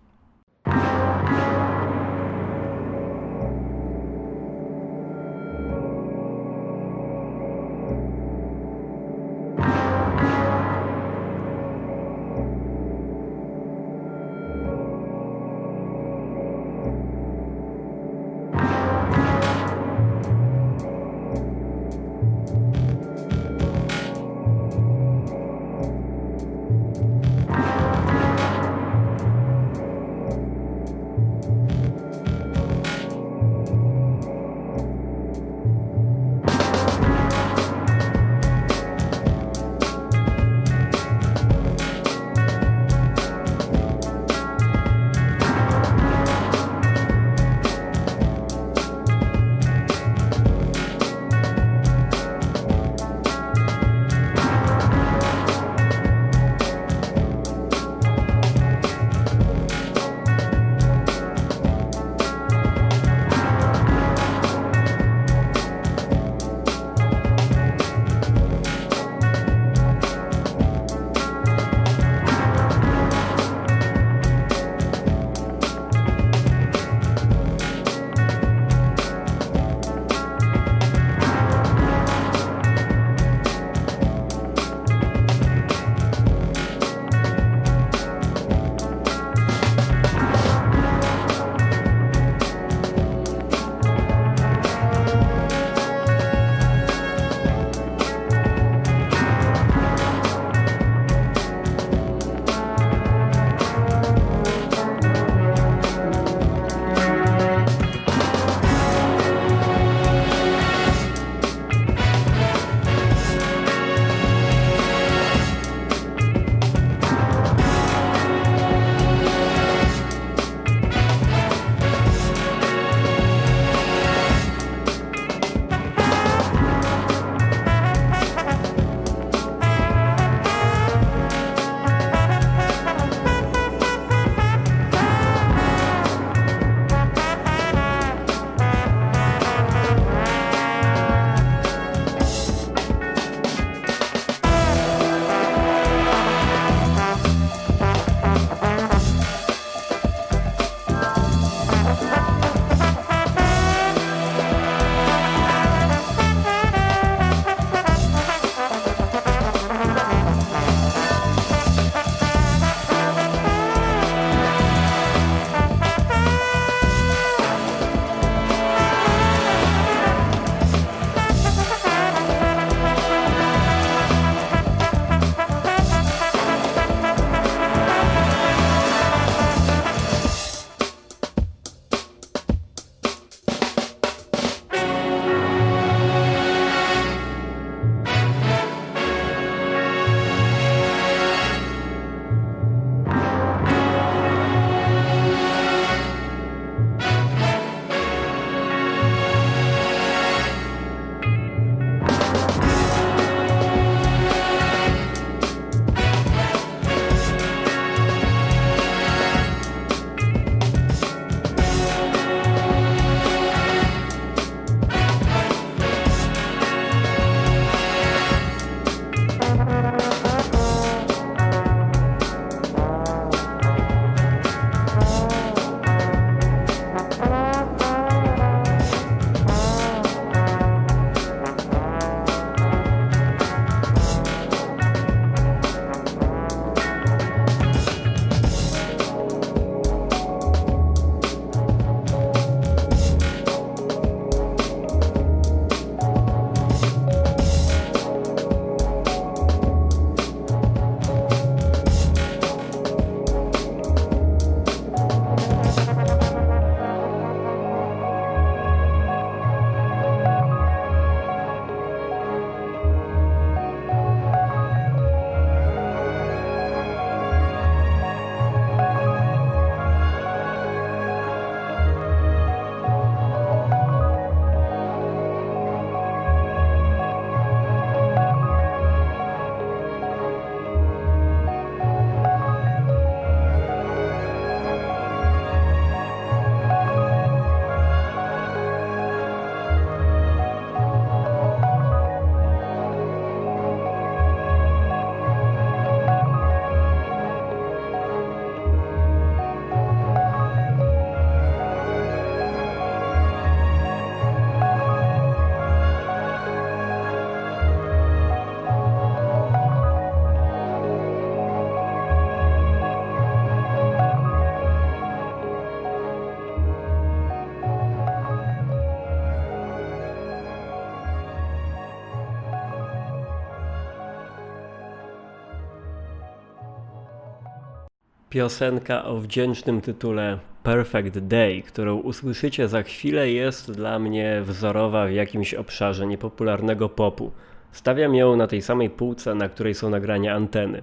Piosenka 328.37 329.05
o 329.05 329.17
wdzięcznym 329.17 329.81
tytule 329.81 330.39
Perfect 330.63 331.19
Day, 331.19 331.63
którą 331.63 331.97
usłyszycie 331.97 332.69
za 332.69 332.83
chwilę, 332.83 333.31
jest 333.31 333.73
dla 333.73 333.99
mnie 333.99 334.43
wzorowa 334.45 335.07
w 335.07 335.13
jakimś 335.13 335.55
obszarze 335.55 336.07
niepopularnego 336.07 336.89
popu. 336.89 337.33
Stawiam 337.73 338.15
ją 338.15 338.37
na 338.37 338.47
tej 338.47 338.63
samej 338.63 338.91
półce, 338.91 339.35
na 339.35 339.49
której 339.49 339.75
są 339.75 339.91
nagrania 339.91 340.35
anteny. 340.35 340.83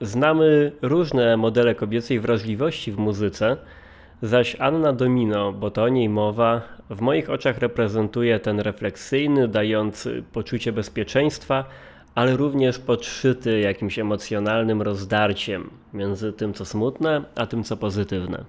Znamy 0.00 0.72
różne 0.82 1.36
modele 1.36 1.74
kobiecej 1.74 2.20
wrażliwości 2.20 2.92
w 2.92 2.98
muzyce, 2.98 3.56
zaś 4.22 4.56
Anna 4.60 4.92
Domino, 4.92 5.52
bo 5.52 5.70
to 5.70 5.82
o 5.82 5.88
niej 5.88 6.08
mowa, 6.08 6.62
w 6.90 7.00
moich 7.00 7.30
oczach 7.30 7.58
reprezentuje 7.58 8.40
ten 8.40 8.60
refleksyjny, 8.60 9.48
dający 9.48 10.22
poczucie 10.32 10.72
bezpieczeństwa, 10.72 11.64
ale 12.14 12.36
również 12.36 12.78
podszyty 12.78 13.60
jakimś 13.60 13.98
emocjonalnym 13.98 14.82
rozdarciem 14.82 15.70
między 15.92 16.32
tym, 16.32 16.54
co 16.54 16.64
smutne, 16.64 17.22
a 17.34 17.46
tym, 17.46 17.64
co 17.64 17.76
pozytywne. 17.76 18.44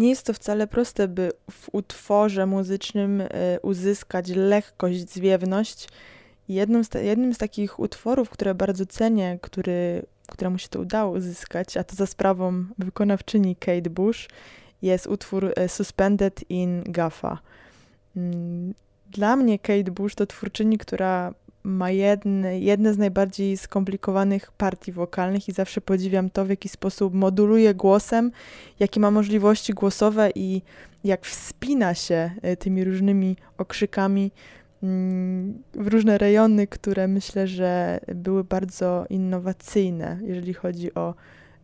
Nie 0.00 0.08
jest 0.08 0.26
to 0.26 0.32
wcale 0.32 0.66
proste, 0.66 1.08
by 1.08 1.32
w 1.50 1.68
utworze 1.72 2.46
muzycznym 2.46 3.20
e, 3.20 3.26
uzyskać 3.62 4.28
lekkość, 4.28 5.10
zwiewność. 5.10 5.88
Jednym 6.48 6.84
z, 6.84 6.94
jednym 6.94 7.34
z 7.34 7.38
takich 7.38 7.78
utworów, 7.78 8.30
które 8.30 8.54
bardzo 8.54 8.86
cenię, 8.86 9.38
który 9.42 10.02
któremu 10.28 10.58
się 10.58 10.68
to 10.68 10.80
udało 10.80 11.12
uzyskać, 11.12 11.76
a 11.76 11.84
to 11.84 11.96
za 11.96 12.06
sprawą 12.06 12.64
wykonawczyni 12.78 13.56
Kate 13.56 13.90
Bush, 13.90 14.28
jest 14.82 15.06
utwór 15.06 15.52
e, 15.56 15.68
Suspended 15.68 16.50
in 16.50 16.82
Gaffa. 16.82 17.38
Mm, 18.16 18.74
dla 19.10 19.36
mnie 19.36 19.58
Kate 19.58 19.90
Bush 19.90 20.14
to 20.14 20.26
twórczyni, 20.26 20.78
która 20.78 21.34
ma 21.62 21.90
jedne, 21.90 22.60
jedne 22.60 22.94
z 22.94 22.98
najbardziej 22.98 23.56
skomplikowanych 23.56 24.52
partii 24.52 24.92
wokalnych 24.92 25.48
i 25.48 25.52
zawsze 25.52 25.80
podziwiam 25.80 26.30
to, 26.30 26.44
w 26.44 26.50
jaki 26.50 26.68
sposób 26.68 27.14
moduluje 27.14 27.74
głosem, 27.74 28.32
jakie 28.80 29.00
ma 29.00 29.10
możliwości 29.10 29.74
głosowe 29.74 30.30
i 30.34 30.62
jak 31.04 31.26
wspina 31.26 31.94
się 31.94 32.30
e, 32.42 32.56
tymi 32.56 32.84
różnymi 32.84 33.36
okrzykami 33.58 34.32
mm, 34.82 35.62
w 35.74 35.86
różne 35.86 36.18
rejony, 36.18 36.66
które 36.66 37.08
myślę, 37.08 37.46
że 37.46 38.00
były 38.14 38.44
bardzo 38.44 39.06
innowacyjne, 39.10 40.18
jeżeli 40.22 40.54
chodzi 40.54 40.94
o 40.94 41.14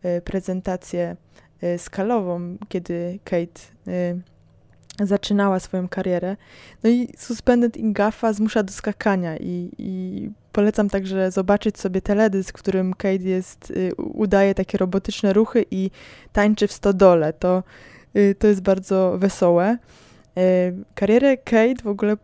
e, 0.03 0.21
prezentację 0.21 1.15
e, 1.61 1.77
skalową, 1.79 2.57
kiedy 2.69 3.19
Kate 3.23 3.61
zaczynała 5.03 5.59
swoją 5.59 5.87
karierę. 5.87 6.35
No 6.83 6.89
i 6.89 7.09
Suspended 7.17 7.77
in 7.77 7.93
Gaffa 7.93 8.33
zmusza 8.33 8.63
do 8.63 8.73
skakania 8.73 9.37
i, 9.37 9.71
i 9.77 10.29
polecam 10.51 10.89
także 10.89 11.31
zobaczyć 11.31 11.79
sobie 11.79 12.01
teledysk, 12.01 12.57
w 12.57 12.61
którym 12.61 12.93
Kate 12.93 13.15
jest, 13.15 13.71
y, 13.71 13.95
udaje 13.95 14.55
takie 14.55 14.77
robotyczne 14.77 15.33
ruchy 15.33 15.65
i 15.71 15.91
tańczy 16.33 16.67
w 16.67 16.71
stodole. 16.71 17.33
To, 17.33 17.63
y, 18.15 18.35
to 18.39 18.47
jest 18.47 18.61
bardzo 18.61 19.15
wesołe. 19.17 19.77
Y, 20.37 20.75
karierę 20.95 21.37
Kate 21.37 21.83
w 21.83 21.87
ogóle 21.87 22.17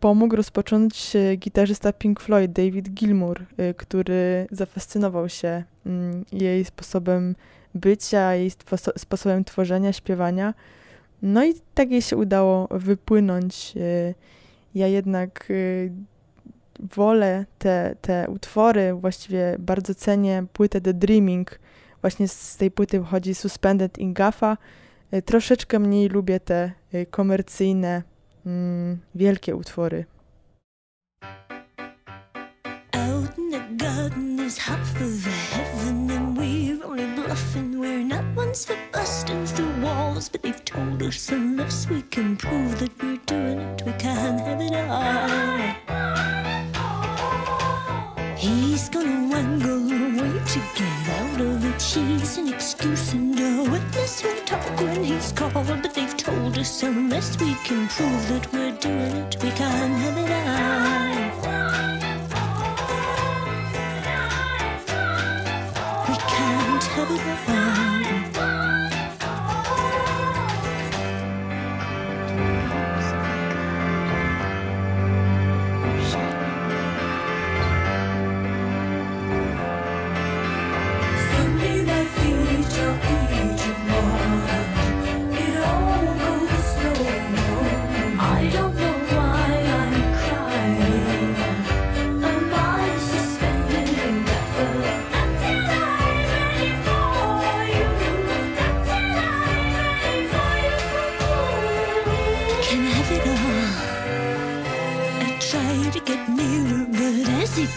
pomógł 0.00 0.36
rozpocząć 0.36 1.16
gitarzysta 1.36 1.92
Pink 1.92 2.20
Floyd, 2.20 2.52
David 2.52 2.90
Gilmour, 2.90 3.46
który 3.76 4.46
zafascynował 4.50 5.28
się 5.28 5.64
mm, 5.86 6.24
jej 6.32 6.64
sposobem 6.64 7.34
bycia, 7.74 8.34
jej 8.34 8.50
sposobem 8.96 9.44
tworzenia, 9.44 9.92
śpiewania. 9.92 10.54
No 11.22 11.44
i 11.44 11.54
tak 11.74 11.90
jej 11.90 12.02
się 12.02 12.16
udało 12.16 12.68
wypłynąć. 12.70 13.72
Y, 13.76 14.14
ja 14.74 14.86
jednak 14.86 15.50
y, 15.50 15.92
wolę 16.94 17.46
te, 17.58 17.96
te 18.00 18.26
utwory, 18.30 18.94
właściwie 18.94 19.56
bardzo 19.58 19.94
cenię 19.94 20.44
płytę 20.52 20.80
The 20.80 20.94
Dreaming. 20.94 21.58
Właśnie 22.00 22.28
z 22.28 22.56
tej 22.56 22.70
płyty 22.70 23.00
wychodzi 23.00 23.34
Suspended 23.34 23.98
in 23.98 24.12
Gaffa. 24.12 24.56
Y, 25.14 25.22
troszeczkę 25.22 25.78
mniej 25.78 26.08
lubię 26.08 26.40
te 26.40 26.72
komercyjne, 27.10 28.02
mm, 28.46 28.98
wielkie 29.14 29.56
utwory. 29.56 30.04
The 33.58 33.74
garden 33.74 34.38
is 34.38 34.56
half 34.56 35.00
of 35.00 35.24
heaven 35.24 36.08
and 36.12 36.36
we're 36.36 36.78
only 36.84 37.06
bluffing. 37.16 37.80
We're 37.80 38.04
not 38.04 38.24
ones 38.36 38.64
for 38.64 38.76
busting 38.92 39.46
through 39.46 39.80
walls, 39.82 40.28
but 40.28 40.42
they've 40.42 40.64
told 40.64 41.02
us 41.02 41.28
unless 41.30 41.88
we 41.88 42.02
can 42.02 42.36
prove 42.36 42.78
that 42.78 43.02
we're 43.02 43.16
doing 43.26 43.58
it, 43.58 43.82
we 43.84 43.92
can't 43.94 44.40
have 44.42 44.60
it 44.60 44.74
all. 44.88 45.58
He's 48.36 48.88
gonna 48.90 49.26
wangle 49.28 49.90
away 49.90 50.38
to 50.52 50.60
get 50.76 51.08
out 51.18 51.40
of 51.40 51.64
it. 51.64 51.80
She's 51.82 52.38
an 52.38 52.54
excuse 52.54 53.12
and 53.12 53.36
a 53.40 53.68
witness 53.68 54.20
who'll 54.20 54.44
talk 54.44 54.80
when 54.80 55.02
he's 55.02 55.32
called, 55.32 55.66
but 55.66 55.92
they've 55.94 56.16
told 56.16 56.56
us 56.56 56.84
unless 56.84 57.36
we 57.40 57.56
can 57.64 57.88
prove 57.88 58.28
that 58.28 58.52
we're 58.52 58.76
doing 58.78 59.16
it, 59.16 59.36
we 59.42 59.50
can't 59.50 59.98
have 59.98 60.16
it 60.16 60.30
all. 60.48 61.17
the 67.08 67.14
world. 67.14 68.37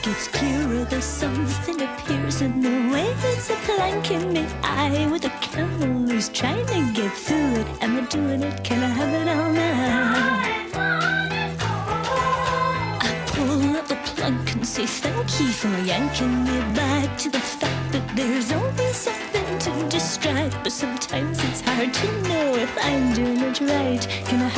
gets 0.02 0.28
clearer, 0.30 0.84
There's 0.86 1.06
something 1.06 1.82
appears 1.82 2.42
in 2.42 2.62
the 2.62 2.94
way 2.94 3.14
it's 3.24 3.50
a 3.50 3.56
plank 3.68 4.10
in 4.12 4.34
the 4.34 4.48
eye 4.64 5.08
with 5.12 5.26
a 5.26 5.30
camel 5.42 6.08
who's 6.10 6.30
trying 6.30 6.66
to 6.66 6.92
get 6.94 7.14
through 7.14 7.62
it. 7.62 7.68
Am 7.84 7.98
I 7.98 8.02
doing 8.08 8.42
it? 8.42 8.64
Can 8.64 8.82
I 8.82 8.88
have 8.88 9.14
it 9.22 9.28
all 9.28 9.52
now? 9.54 10.42
I 13.02 13.26
pull 13.28 13.76
up 13.78 13.88
the 13.88 13.96
plug 13.96 14.50
and 14.56 14.68
say 14.68 14.86
thank 14.88 15.40
you 15.40 15.48
for 15.50 15.70
yanking 15.84 16.46
me 16.46 16.60
back 16.74 17.18
to 17.20 17.30
the 17.30 17.40
fact 17.40 17.92
that 17.92 18.16
there's 18.16 18.52
always 18.52 18.96
something 18.96 19.60
to 19.60 19.90
distract, 19.90 20.56
but 20.64 20.72
sometimes 20.72 21.38
it's 21.44 21.62
hard 21.62 21.94
to 21.94 22.08
know 22.28 22.56
if 22.56 22.76
I'm 22.82 23.14
doing 23.14 23.42
it 23.42 23.62
right. 23.62 24.08
Can 24.26 24.42
I 24.42 24.50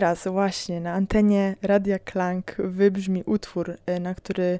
teraz 0.00 0.28
właśnie 0.28 0.80
na 0.80 0.92
antenie 0.92 1.56
Radia 1.62 1.98
Klank 1.98 2.56
wybrzmi 2.58 3.22
utwór, 3.26 3.76
e, 3.86 4.00
na 4.00 4.14
który 4.14 4.58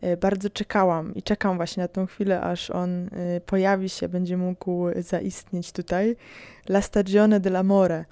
e, 0.00 0.16
bardzo 0.16 0.50
czekałam 0.50 1.14
i 1.14 1.22
czekam 1.22 1.56
właśnie 1.56 1.82
na 1.82 1.88
tą 1.88 2.06
chwilę, 2.06 2.40
aż 2.40 2.70
on 2.70 3.06
e, 3.06 3.40
pojawi 3.46 3.88
się, 3.88 4.08
będzie 4.08 4.36
mógł 4.36 4.86
zaistnieć 4.98 5.72
tutaj. 5.72 6.16
La 6.68 6.82
Stagione 6.82 7.40
dell'Amore. 7.40 8.04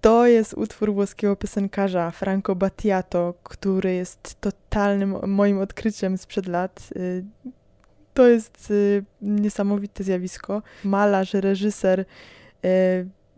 To 0.00 0.26
jest 0.26 0.54
utwór 0.54 0.94
włoskiego 0.94 1.36
piosenkarza 1.36 2.10
Franco 2.10 2.54
Battiato, 2.54 3.34
który 3.42 3.94
jest 3.94 4.40
totalnym 4.40 5.16
moim 5.26 5.58
odkryciem 5.58 6.18
sprzed 6.18 6.46
lat. 6.46 6.88
To 8.14 8.28
jest 8.28 8.72
niesamowite 9.22 10.04
zjawisko. 10.04 10.62
Malarz, 10.84 11.34
reżyser, 11.34 12.04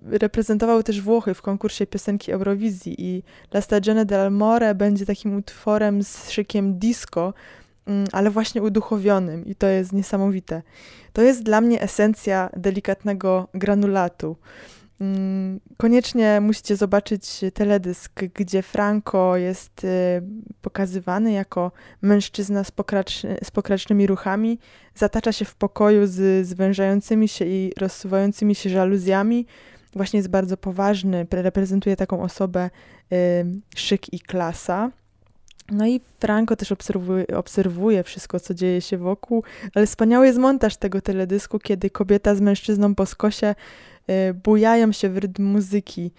reprezentował 0.04 0.82
też 0.82 1.00
Włochy 1.00 1.34
w 1.34 1.42
konkursie 1.42 1.86
piosenki 1.86 2.32
Eurowizji 2.32 2.94
i 2.98 3.22
La 3.54 3.60
Stagione 3.60 4.06
dell'Amore 4.06 4.74
będzie 4.74 5.06
takim 5.06 5.36
utworem 5.36 6.02
z 6.02 6.30
szykiem 6.30 6.78
disco, 6.78 7.34
mm, 7.86 8.06
ale 8.12 8.30
właśnie 8.30 8.62
uduchowionym 8.62 9.46
i 9.46 9.54
to 9.54 9.66
jest 9.66 9.92
niesamowite. 9.92 10.62
To 11.12 11.22
jest 11.22 11.42
dla 11.42 11.60
mnie 11.60 11.82
esencja 11.82 12.50
delikatnego 12.56 13.48
granulatu. 13.54 14.36
Mm, 15.00 15.60
koniecznie 15.76 16.40
musicie 16.40 16.76
zobaczyć 16.76 17.40
teledysk, 17.54 18.24
gdzie 18.34 18.62
Franco 18.62 19.36
jest 19.36 19.84
y, 19.84 19.88
pokazywany 20.62 21.32
jako 21.32 21.72
mężczyzna 22.02 22.64
z, 22.64 22.72
z 23.42 23.50
pokracznymi 23.50 24.06
ruchami, 24.06 24.58
zatacza 24.94 25.32
się 25.32 25.44
w 25.44 25.54
pokoju 25.54 26.06
z 26.06 26.46
zwężającymi 26.46 27.28
się 27.28 27.44
i 27.44 27.72
rozsuwającymi 27.78 28.54
się 28.54 28.70
żaluzjami, 28.70 29.46
właśnie 29.96 30.16
jest 30.16 30.28
bardzo 30.28 30.56
poważny, 30.56 31.26
reprezentuje 31.30 31.96
taką 31.96 32.22
osobę 32.22 32.70
y, 33.12 33.16
szyk 33.76 34.12
i 34.12 34.20
klasa. 34.20 34.90
No 35.70 35.86
i 35.86 36.00
Franco 36.20 36.56
też 36.56 36.72
obserwuje, 36.72 37.26
obserwuje 37.26 38.02
wszystko, 38.02 38.40
co 38.40 38.54
dzieje 38.54 38.80
się 38.80 38.98
wokół, 38.98 39.42
ale 39.74 39.86
wspaniały 39.86 40.26
jest 40.26 40.38
montaż 40.38 40.76
tego 40.76 41.00
teledysku, 41.00 41.58
kiedy 41.58 41.90
kobieta 41.90 42.34
z 42.34 42.40
mężczyzną 42.40 42.94
po 42.94 43.06
skosie 43.06 43.54
y, 44.10 44.34
bujają 44.34 44.92
się 44.92 45.08
w 45.08 45.18
rytm 45.18 45.44
muzyki. 45.44 46.10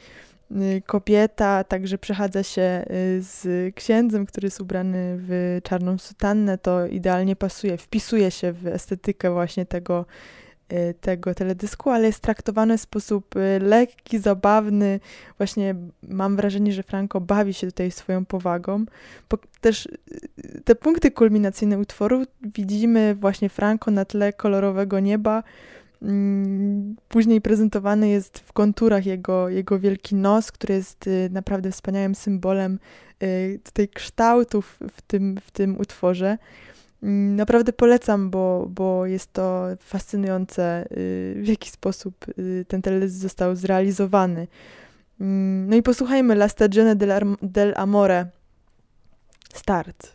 Y, 0.51 0.81
kobieta 0.85 1.63
także 1.63 1.97
przechadza 1.97 2.43
się 2.43 2.61
y, 2.61 3.21
z 3.21 3.75
księdzem, 3.75 4.25
który 4.25 4.45
jest 4.45 4.61
ubrany 4.61 5.17
w 5.19 5.59
czarną 5.63 5.97
sutannę, 5.97 6.57
to 6.57 6.87
idealnie 6.87 7.35
pasuje, 7.35 7.77
wpisuje 7.77 8.31
się 8.31 8.51
w 8.51 8.67
estetykę 8.67 9.31
właśnie 9.31 9.65
tego 9.65 10.05
tego 11.01 11.35
teledysku, 11.35 11.89
ale 11.89 12.07
jest 12.07 12.19
traktowany 12.19 12.77
w 12.77 12.81
sposób 12.81 13.35
y, 13.35 13.59
lekki, 13.59 14.19
zabawny. 14.19 14.99
Właśnie 15.37 15.75
mam 16.07 16.35
wrażenie, 16.35 16.73
że 16.73 16.83
Franco 16.83 17.21
bawi 17.21 17.53
się 17.53 17.67
tutaj 17.67 17.91
swoją 17.91 18.25
powagą. 18.25 18.85
Też 19.61 19.85
y, 19.85 20.61
te 20.65 20.75
punkty 20.75 21.11
kulminacyjne 21.11 21.79
utworu 21.79 22.23
widzimy 22.41 23.15
właśnie 23.15 23.49
Franco 23.49 23.91
na 23.91 24.05
tle 24.05 24.33
kolorowego 24.33 24.99
nieba. 24.99 25.43
Mm, 26.01 26.95
później 27.07 27.41
prezentowany 27.41 28.09
jest 28.09 28.39
w 28.39 28.53
konturach 28.53 29.05
jego, 29.05 29.49
jego 29.49 29.79
wielki 29.79 30.15
nos, 30.15 30.51
który 30.51 30.73
jest 30.73 31.09
naprawdę 31.29 31.71
wspaniałym 31.71 32.15
symbolem 32.15 32.79
tutaj 33.63 33.87
kształtów 33.87 34.79
w 34.91 35.01
tym, 35.01 35.37
w 35.45 35.51
tym 35.51 35.77
utworze. 35.79 36.37
Mm, 37.05 37.35
naprawdę 37.35 37.73
polecam, 37.73 38.29
bo, 38.29 38.67
bo 38.69 39.05
jest 39.05 39.33
to 39.33 39.67
fascynujące, 39.79 40.85
y, 40.91 41.35
w 41.37 41.47
jaki 41.47 41.69
sposób 41.69 42.25
y, 42.39 42.65
ten 42.67 42.81
teledysk 42.81 43.15
został 43.15 43.55
zrealizowany. 43.55 44.47
Mm, 45.21 45.69
no 45.69 45.75
i 45.75 45.83
posłuchajmy 45.83 46.33
La 46.33 46.49
Stagione 46.49 46.95
del, 46.95 47.11
del 47.41 47.73
Amore. 47.77 48.25
Start. 49.53 50.14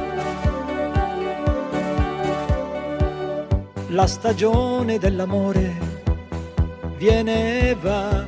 la 3.91 4.07
stagione 4.07 4.97
dell'amore 4.97 5.75
viene 6.95 7.69
e 7.69 7.75
va 7.75 8.25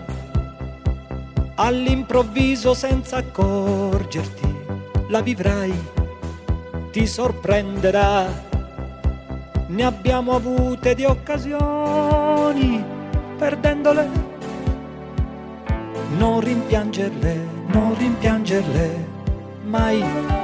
all'improvviso 1.56 2.74
senza 2.74 3.18
accorgerti, 3.18 4.56
la 5.08 5.22
vivrai, 5.22 5.74
ti 6.92 7.08
sorprenderà. 7.08 8.52
Ne 9.68 9.84
abbiamo 9.84 10.36
avute 10.36 10.96
di 10.96 11.06
occasioni, 11.06 12.84
perdendole. 13.38 14.10
Non 16.18 16.42
rimpiangerle, 16.42 17.48
non 17.68 17.98
rimpiangerle 17.98 19.08
mai. 19.64 20.43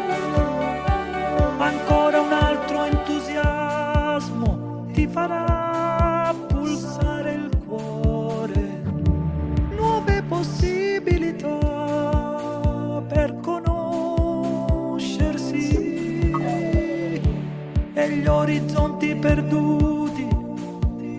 Gli 18.18 18.28
orizzonti 18.28 19.16
perduti 19.16 20.28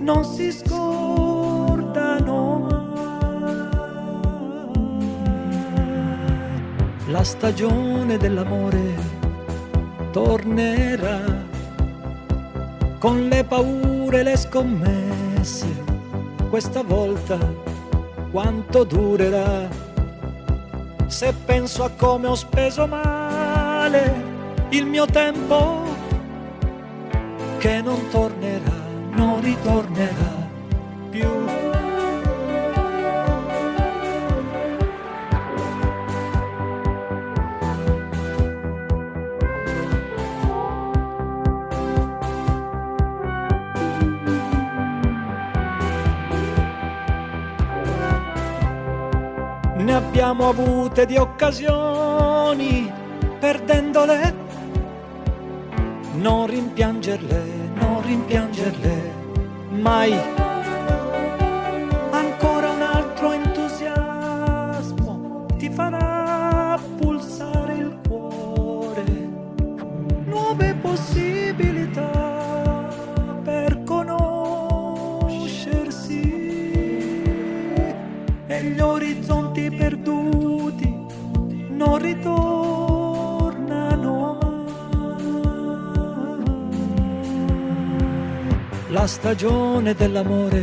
non 0.01 0.25
si 0.25 0.51
scordano 0.53 1.39
mai. 2.69 3.69
La 7.09 7.25
stagione 7.25 8.17
dell'amore 8.17 8.95
tornerà 10.11 11.21
con 12.99 13.29
le 13.29 13.45
paure 13.45 14.21
e 14.21 14.23
le 14.23 14.37
scommesse, 14.37 15.67
questa 16.51 16.83
volta 16.83 17.39
quanto 18.31 18.85
durerà? 18.85 19.69
Se 21.07 21.35
penso 21.45 21.83
a 21.85 21.91
come 21.91 22.29
ho 22.29 22.35
speso 22.35 22.87
male 22.87 24.29
il 24.71 24.87
mio 24.87 25.07
tempo, 25.07 25.80
che 27.61 27.83
non 27.83 28.09
tornerà, 28.09 28.73
non 29.11 29.39
ritornerà 29.43 30.49
più. 31.11 31.29
abbiamo 49.93 50.49
avute 50.49 51.05
di 51.05 51.17
occasioni, 51.17 52.91
perdendole. 53.39 54.40
Non 56.21 56.47
rimpiangerle, 56.47 57.71
non 57.77 58.03
rimpiangerle 58.03 59.15
mai. 59.71 60.40
Stagione 89.11 89.93
dell'amore 89.95 90.63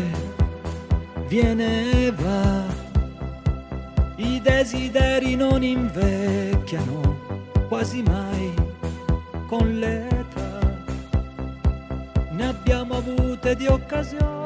viene 1.27 2.05
e 2.05 2.11
va, 2.11 2.63
i 4.15 4.39
desideri 4.41 5.35
non 5.35 5.61
invecchiano 5.63 7.41
quasi 7.67 8.01
mai 8.03 8.53
con 9.47 9.77
l'età, 9.77 10.59
ne 12.31 12.47
abbiamo 12.47 12.95
avute 12.95 13.53
di 13.57 13.67
occasioni 13.67 14.36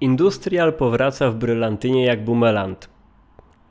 Industrial 0.00 0.72
powraca 0.72 1.30
w 1.30 1.34
brylantynie 1.34 2.04
jak 2.04 2.24
bumelant. 2.24 2.88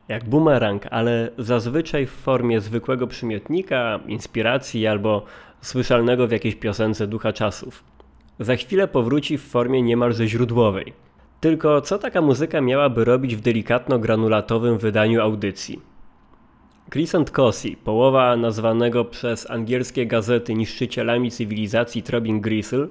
Jak 0.07 0.29
bumerang, 0.29 0.87
ale 0.91 1.29
zazwyczaj 1.37 2.05
w 2.05 2.11
formie 2.11 2.61
zwykłego 2.61 3.07
przymiotnika, 3.07 3.99
inspiracji 4.07 4.87
albo 4.87 5.25
słyszalnego 5.61 6.27
w 6.27 6.31
jakiejś 6.31 6.55
piosence 6.55 7.07
ducha 7.07 7.33
czasów. 7.33 7.83
Za 8.39 8.55
chwilę 8.55 8.87
powróci 8.87 9.37
w 9.37 9.43
formie 9.43 9.81
niemalże 9.81 10.27
źródłowej. 10.27 10.93
Tylko 11.39 11.81
co 11.81 11.97
taka 11.97 12.21
muzyka 12.21 12.61
miałaby 12.61 13.05
robić 13.05 13.35
w 13.35 13.41
delikatno-granulatowym 13.41 14.77
wydaniu 14.77 15.21
audycji? 15.21 15.81
Crescent 16.89 17.31
Cosi, 17.31 17.77
połowa 17.77 18.35
nazwanego 18.37 19.05
przez 19.05 19.49
angielskie 19.49 20.05
gazety 20.05 20.53
niszczycielami 20.53 21.31
cywilizacji 21.31 22.03
Trobin 22.03 22.41
Gristle, 22.41 22.87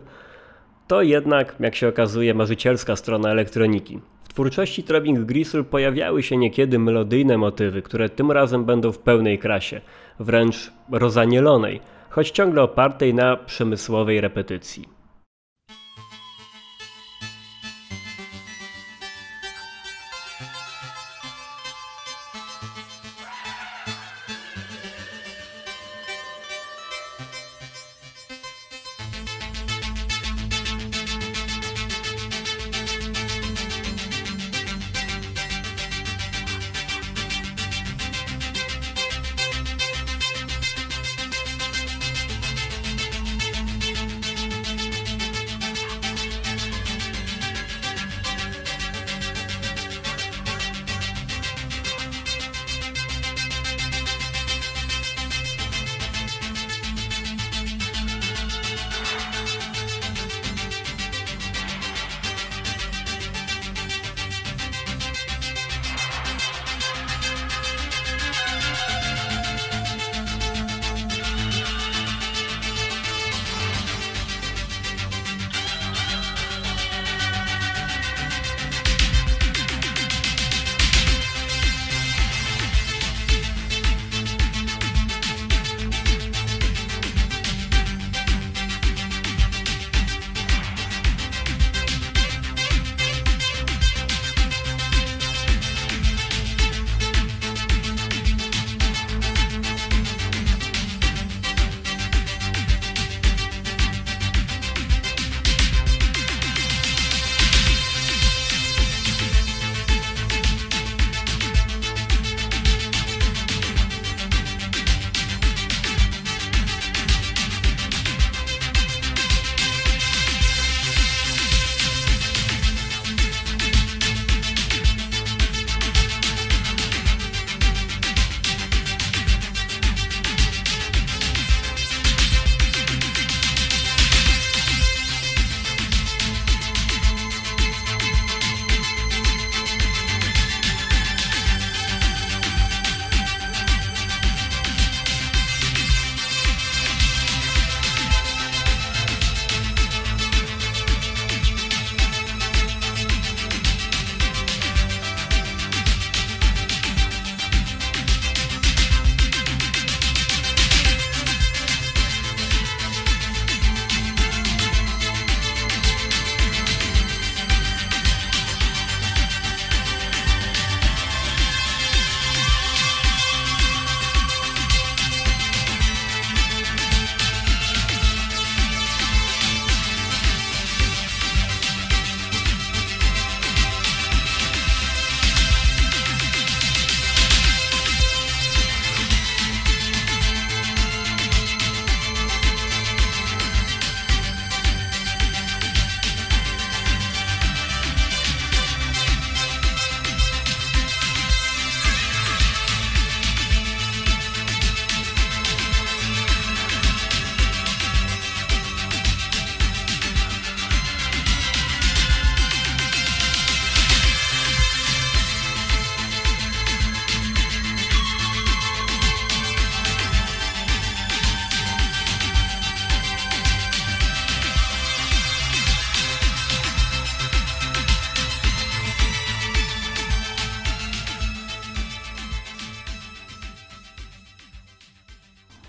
to 0.86 1.02
jednak, 1.02 1.56
jak 1.60 1.74
się 1.74 1.88
okazuje, 1.88 2.34
marzycielska 2.34 2.96
strona 2.96 3.30
elektroniki. 3.30 4.00
W 4.24 4.28
twórczości 4.28 4.82
Trobing 4.82 5.18
Gristle 5.18 5.64
pojawiały 5.64 6.22
się 6.22 6.36
niekiedy 6.36 6.78
melodyjne 6.78 7.38
motywy, 7.38 7.82
które 7.82 8.08
tym 8.08 8.32
razem 8.32 8.64
będą 8.64 8.92
w 8.92 8.98
pełnej 8.98 9.38
krasie, 9.38 9.80
wręcz 10.20 10.72
rozanielonej, 10.90 11.80
choć 12.10 12.30
ciągle 12.30 12.62
opartej 12.62 13.14
na 13.14 13.36
przemysłowej 13.36 14.20
repetycji. 14.20 14.93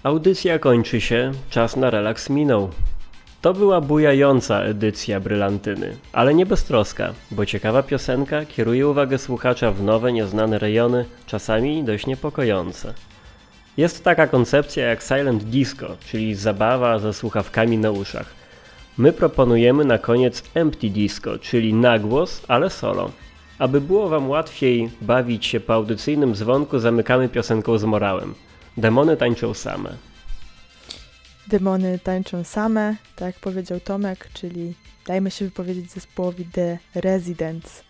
Audycja 0.05 0.59
kończy 0.59 1.01
się, 1.01 1.31
czas 1.49 1.75
na 1.75 1.89
relaks 1.89 2.29
minął. 2.29 2.69
To 3.41 3.53
była 3.53 3.81
bujająca 3.81 4.61
edycja 4.61 5.19
Brylantyny, 5.19 5.97
ale 6.13 6.33
nie 6.33 6.45
beztroska, 6.45 7.13
bo 7.31 7.45
ciekawa 7.45 7.83
piosenka 7.83 8.45
kieruje 8.45 8.87
uwagę 8.87 9.17
słuchacza 9.17 9.71
w 9.71 9.83
nowe, 9.83 10.13
nieznane 10.13 10.59
rejony, 10.59 11.05
czasami 11.25 11.83
dość 11.83 12.07
niepokojące. 12.07 12.93
Jest 13.77 14.03
taka 14.03 14.27
koncepcja 14.27 14.85
jak 14.85 15.01
silent 15.01 15.43
disco, 15.43 15.87
czyli 16.07 16.35
zabawa 16.35 16.99
ze 16.99 17.13
słuchawkami 17.13 17.77
na 17.77 17.91
uszach. 17.91 18.33
My 18.97 19.13
proponujemy 19.13 19.85
na 19.85 19.97
koniec 19.97 20.43
empty 20.53 20.89
disco, 20.89 21.39
czyli 21.39 21.73
nagłos, 21.73 22.41
ale 22.47 22.69
solo. 22.69 23.11
Aby 23.59 23.81
było 23.81 24.09
Wam 24.09 24.29
łatwiej 24.29 24.89
bawić 25.01 25.45
się 25.45 25.59
po 25.59 25.73
audycyjnym 25.73 26.35
dzwonku, 26.35 26.79
zamykamy 26.79 27.29
piosenką 27.29 27.77
z 27.77 27.83
morałem. 27.83 28.33
Demony 28.78 29.17
tańczą 29.17 29.53
same. 29.53 29.97
Demony 31.47 31.99
tańczą 31.99 32.43
same, 32.43 32.95
tak 33.15 33.39
powiedział 33.39 33.80
Tomek, 33.80 34.30
czyli 34.34 34.73
dajmy 35.07 35.32
się 35.32 35.45
wypowiedzieć 35.45 35.91
zespołowi 35.91 36.45
The 36.45 36.78
Residents. 36.95 37.84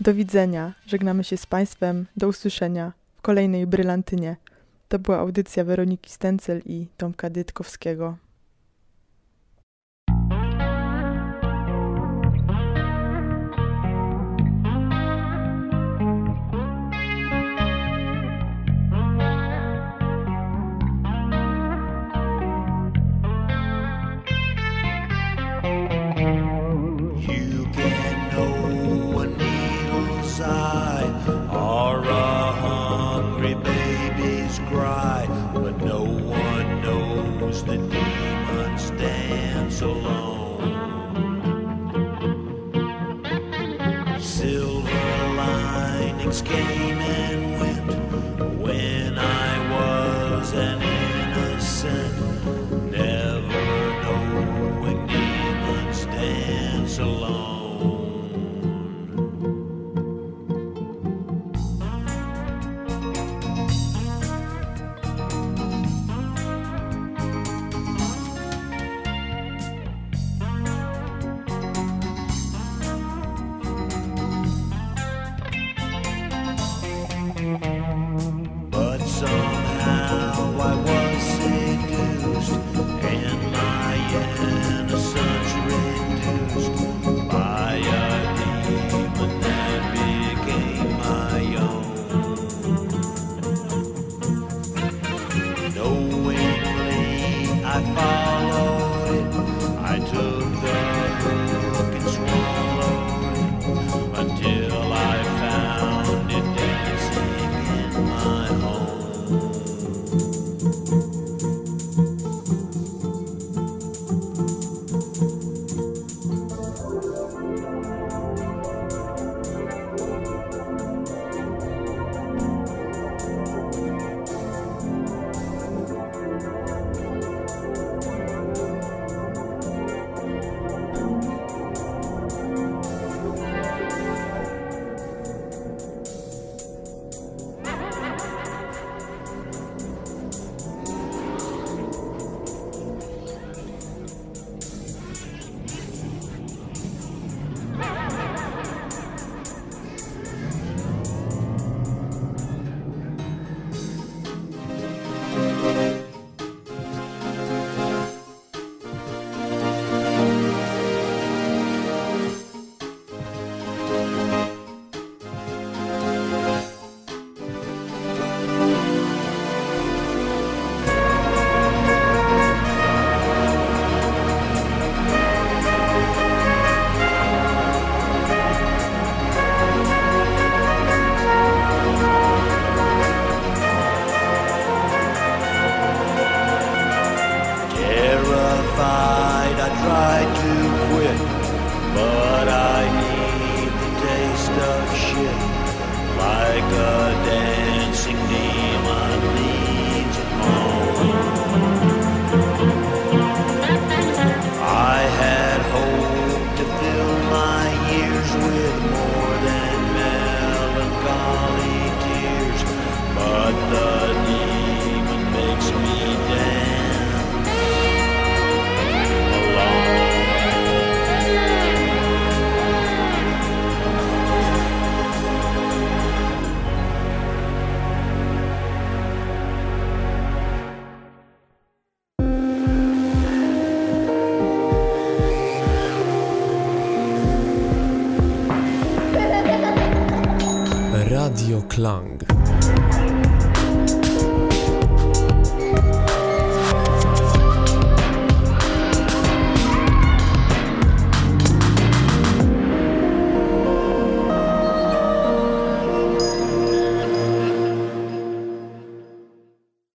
Do 0.00 0.14
widzenia, 0.14 0.74
żegnamy 0.86 1.24
się 1.24 1.36
z 1.36 1.46
Państwem, 1.46 2.06
do 2.16 2.28
usłyszenia 2.28 2.92
w 3.16 3.22
kolejnej 3.22 3.66
brylantynie. 3.66 4.36
To 4.88 4.98
była 4.98 5.18
audycja 5.18 5.64
Weroniki 5.64 6.10
Stencel 6.10 6.62
i 6.66 6.86
Tomka 6.96 7.30
Dytkowskiego. 7.30 8.16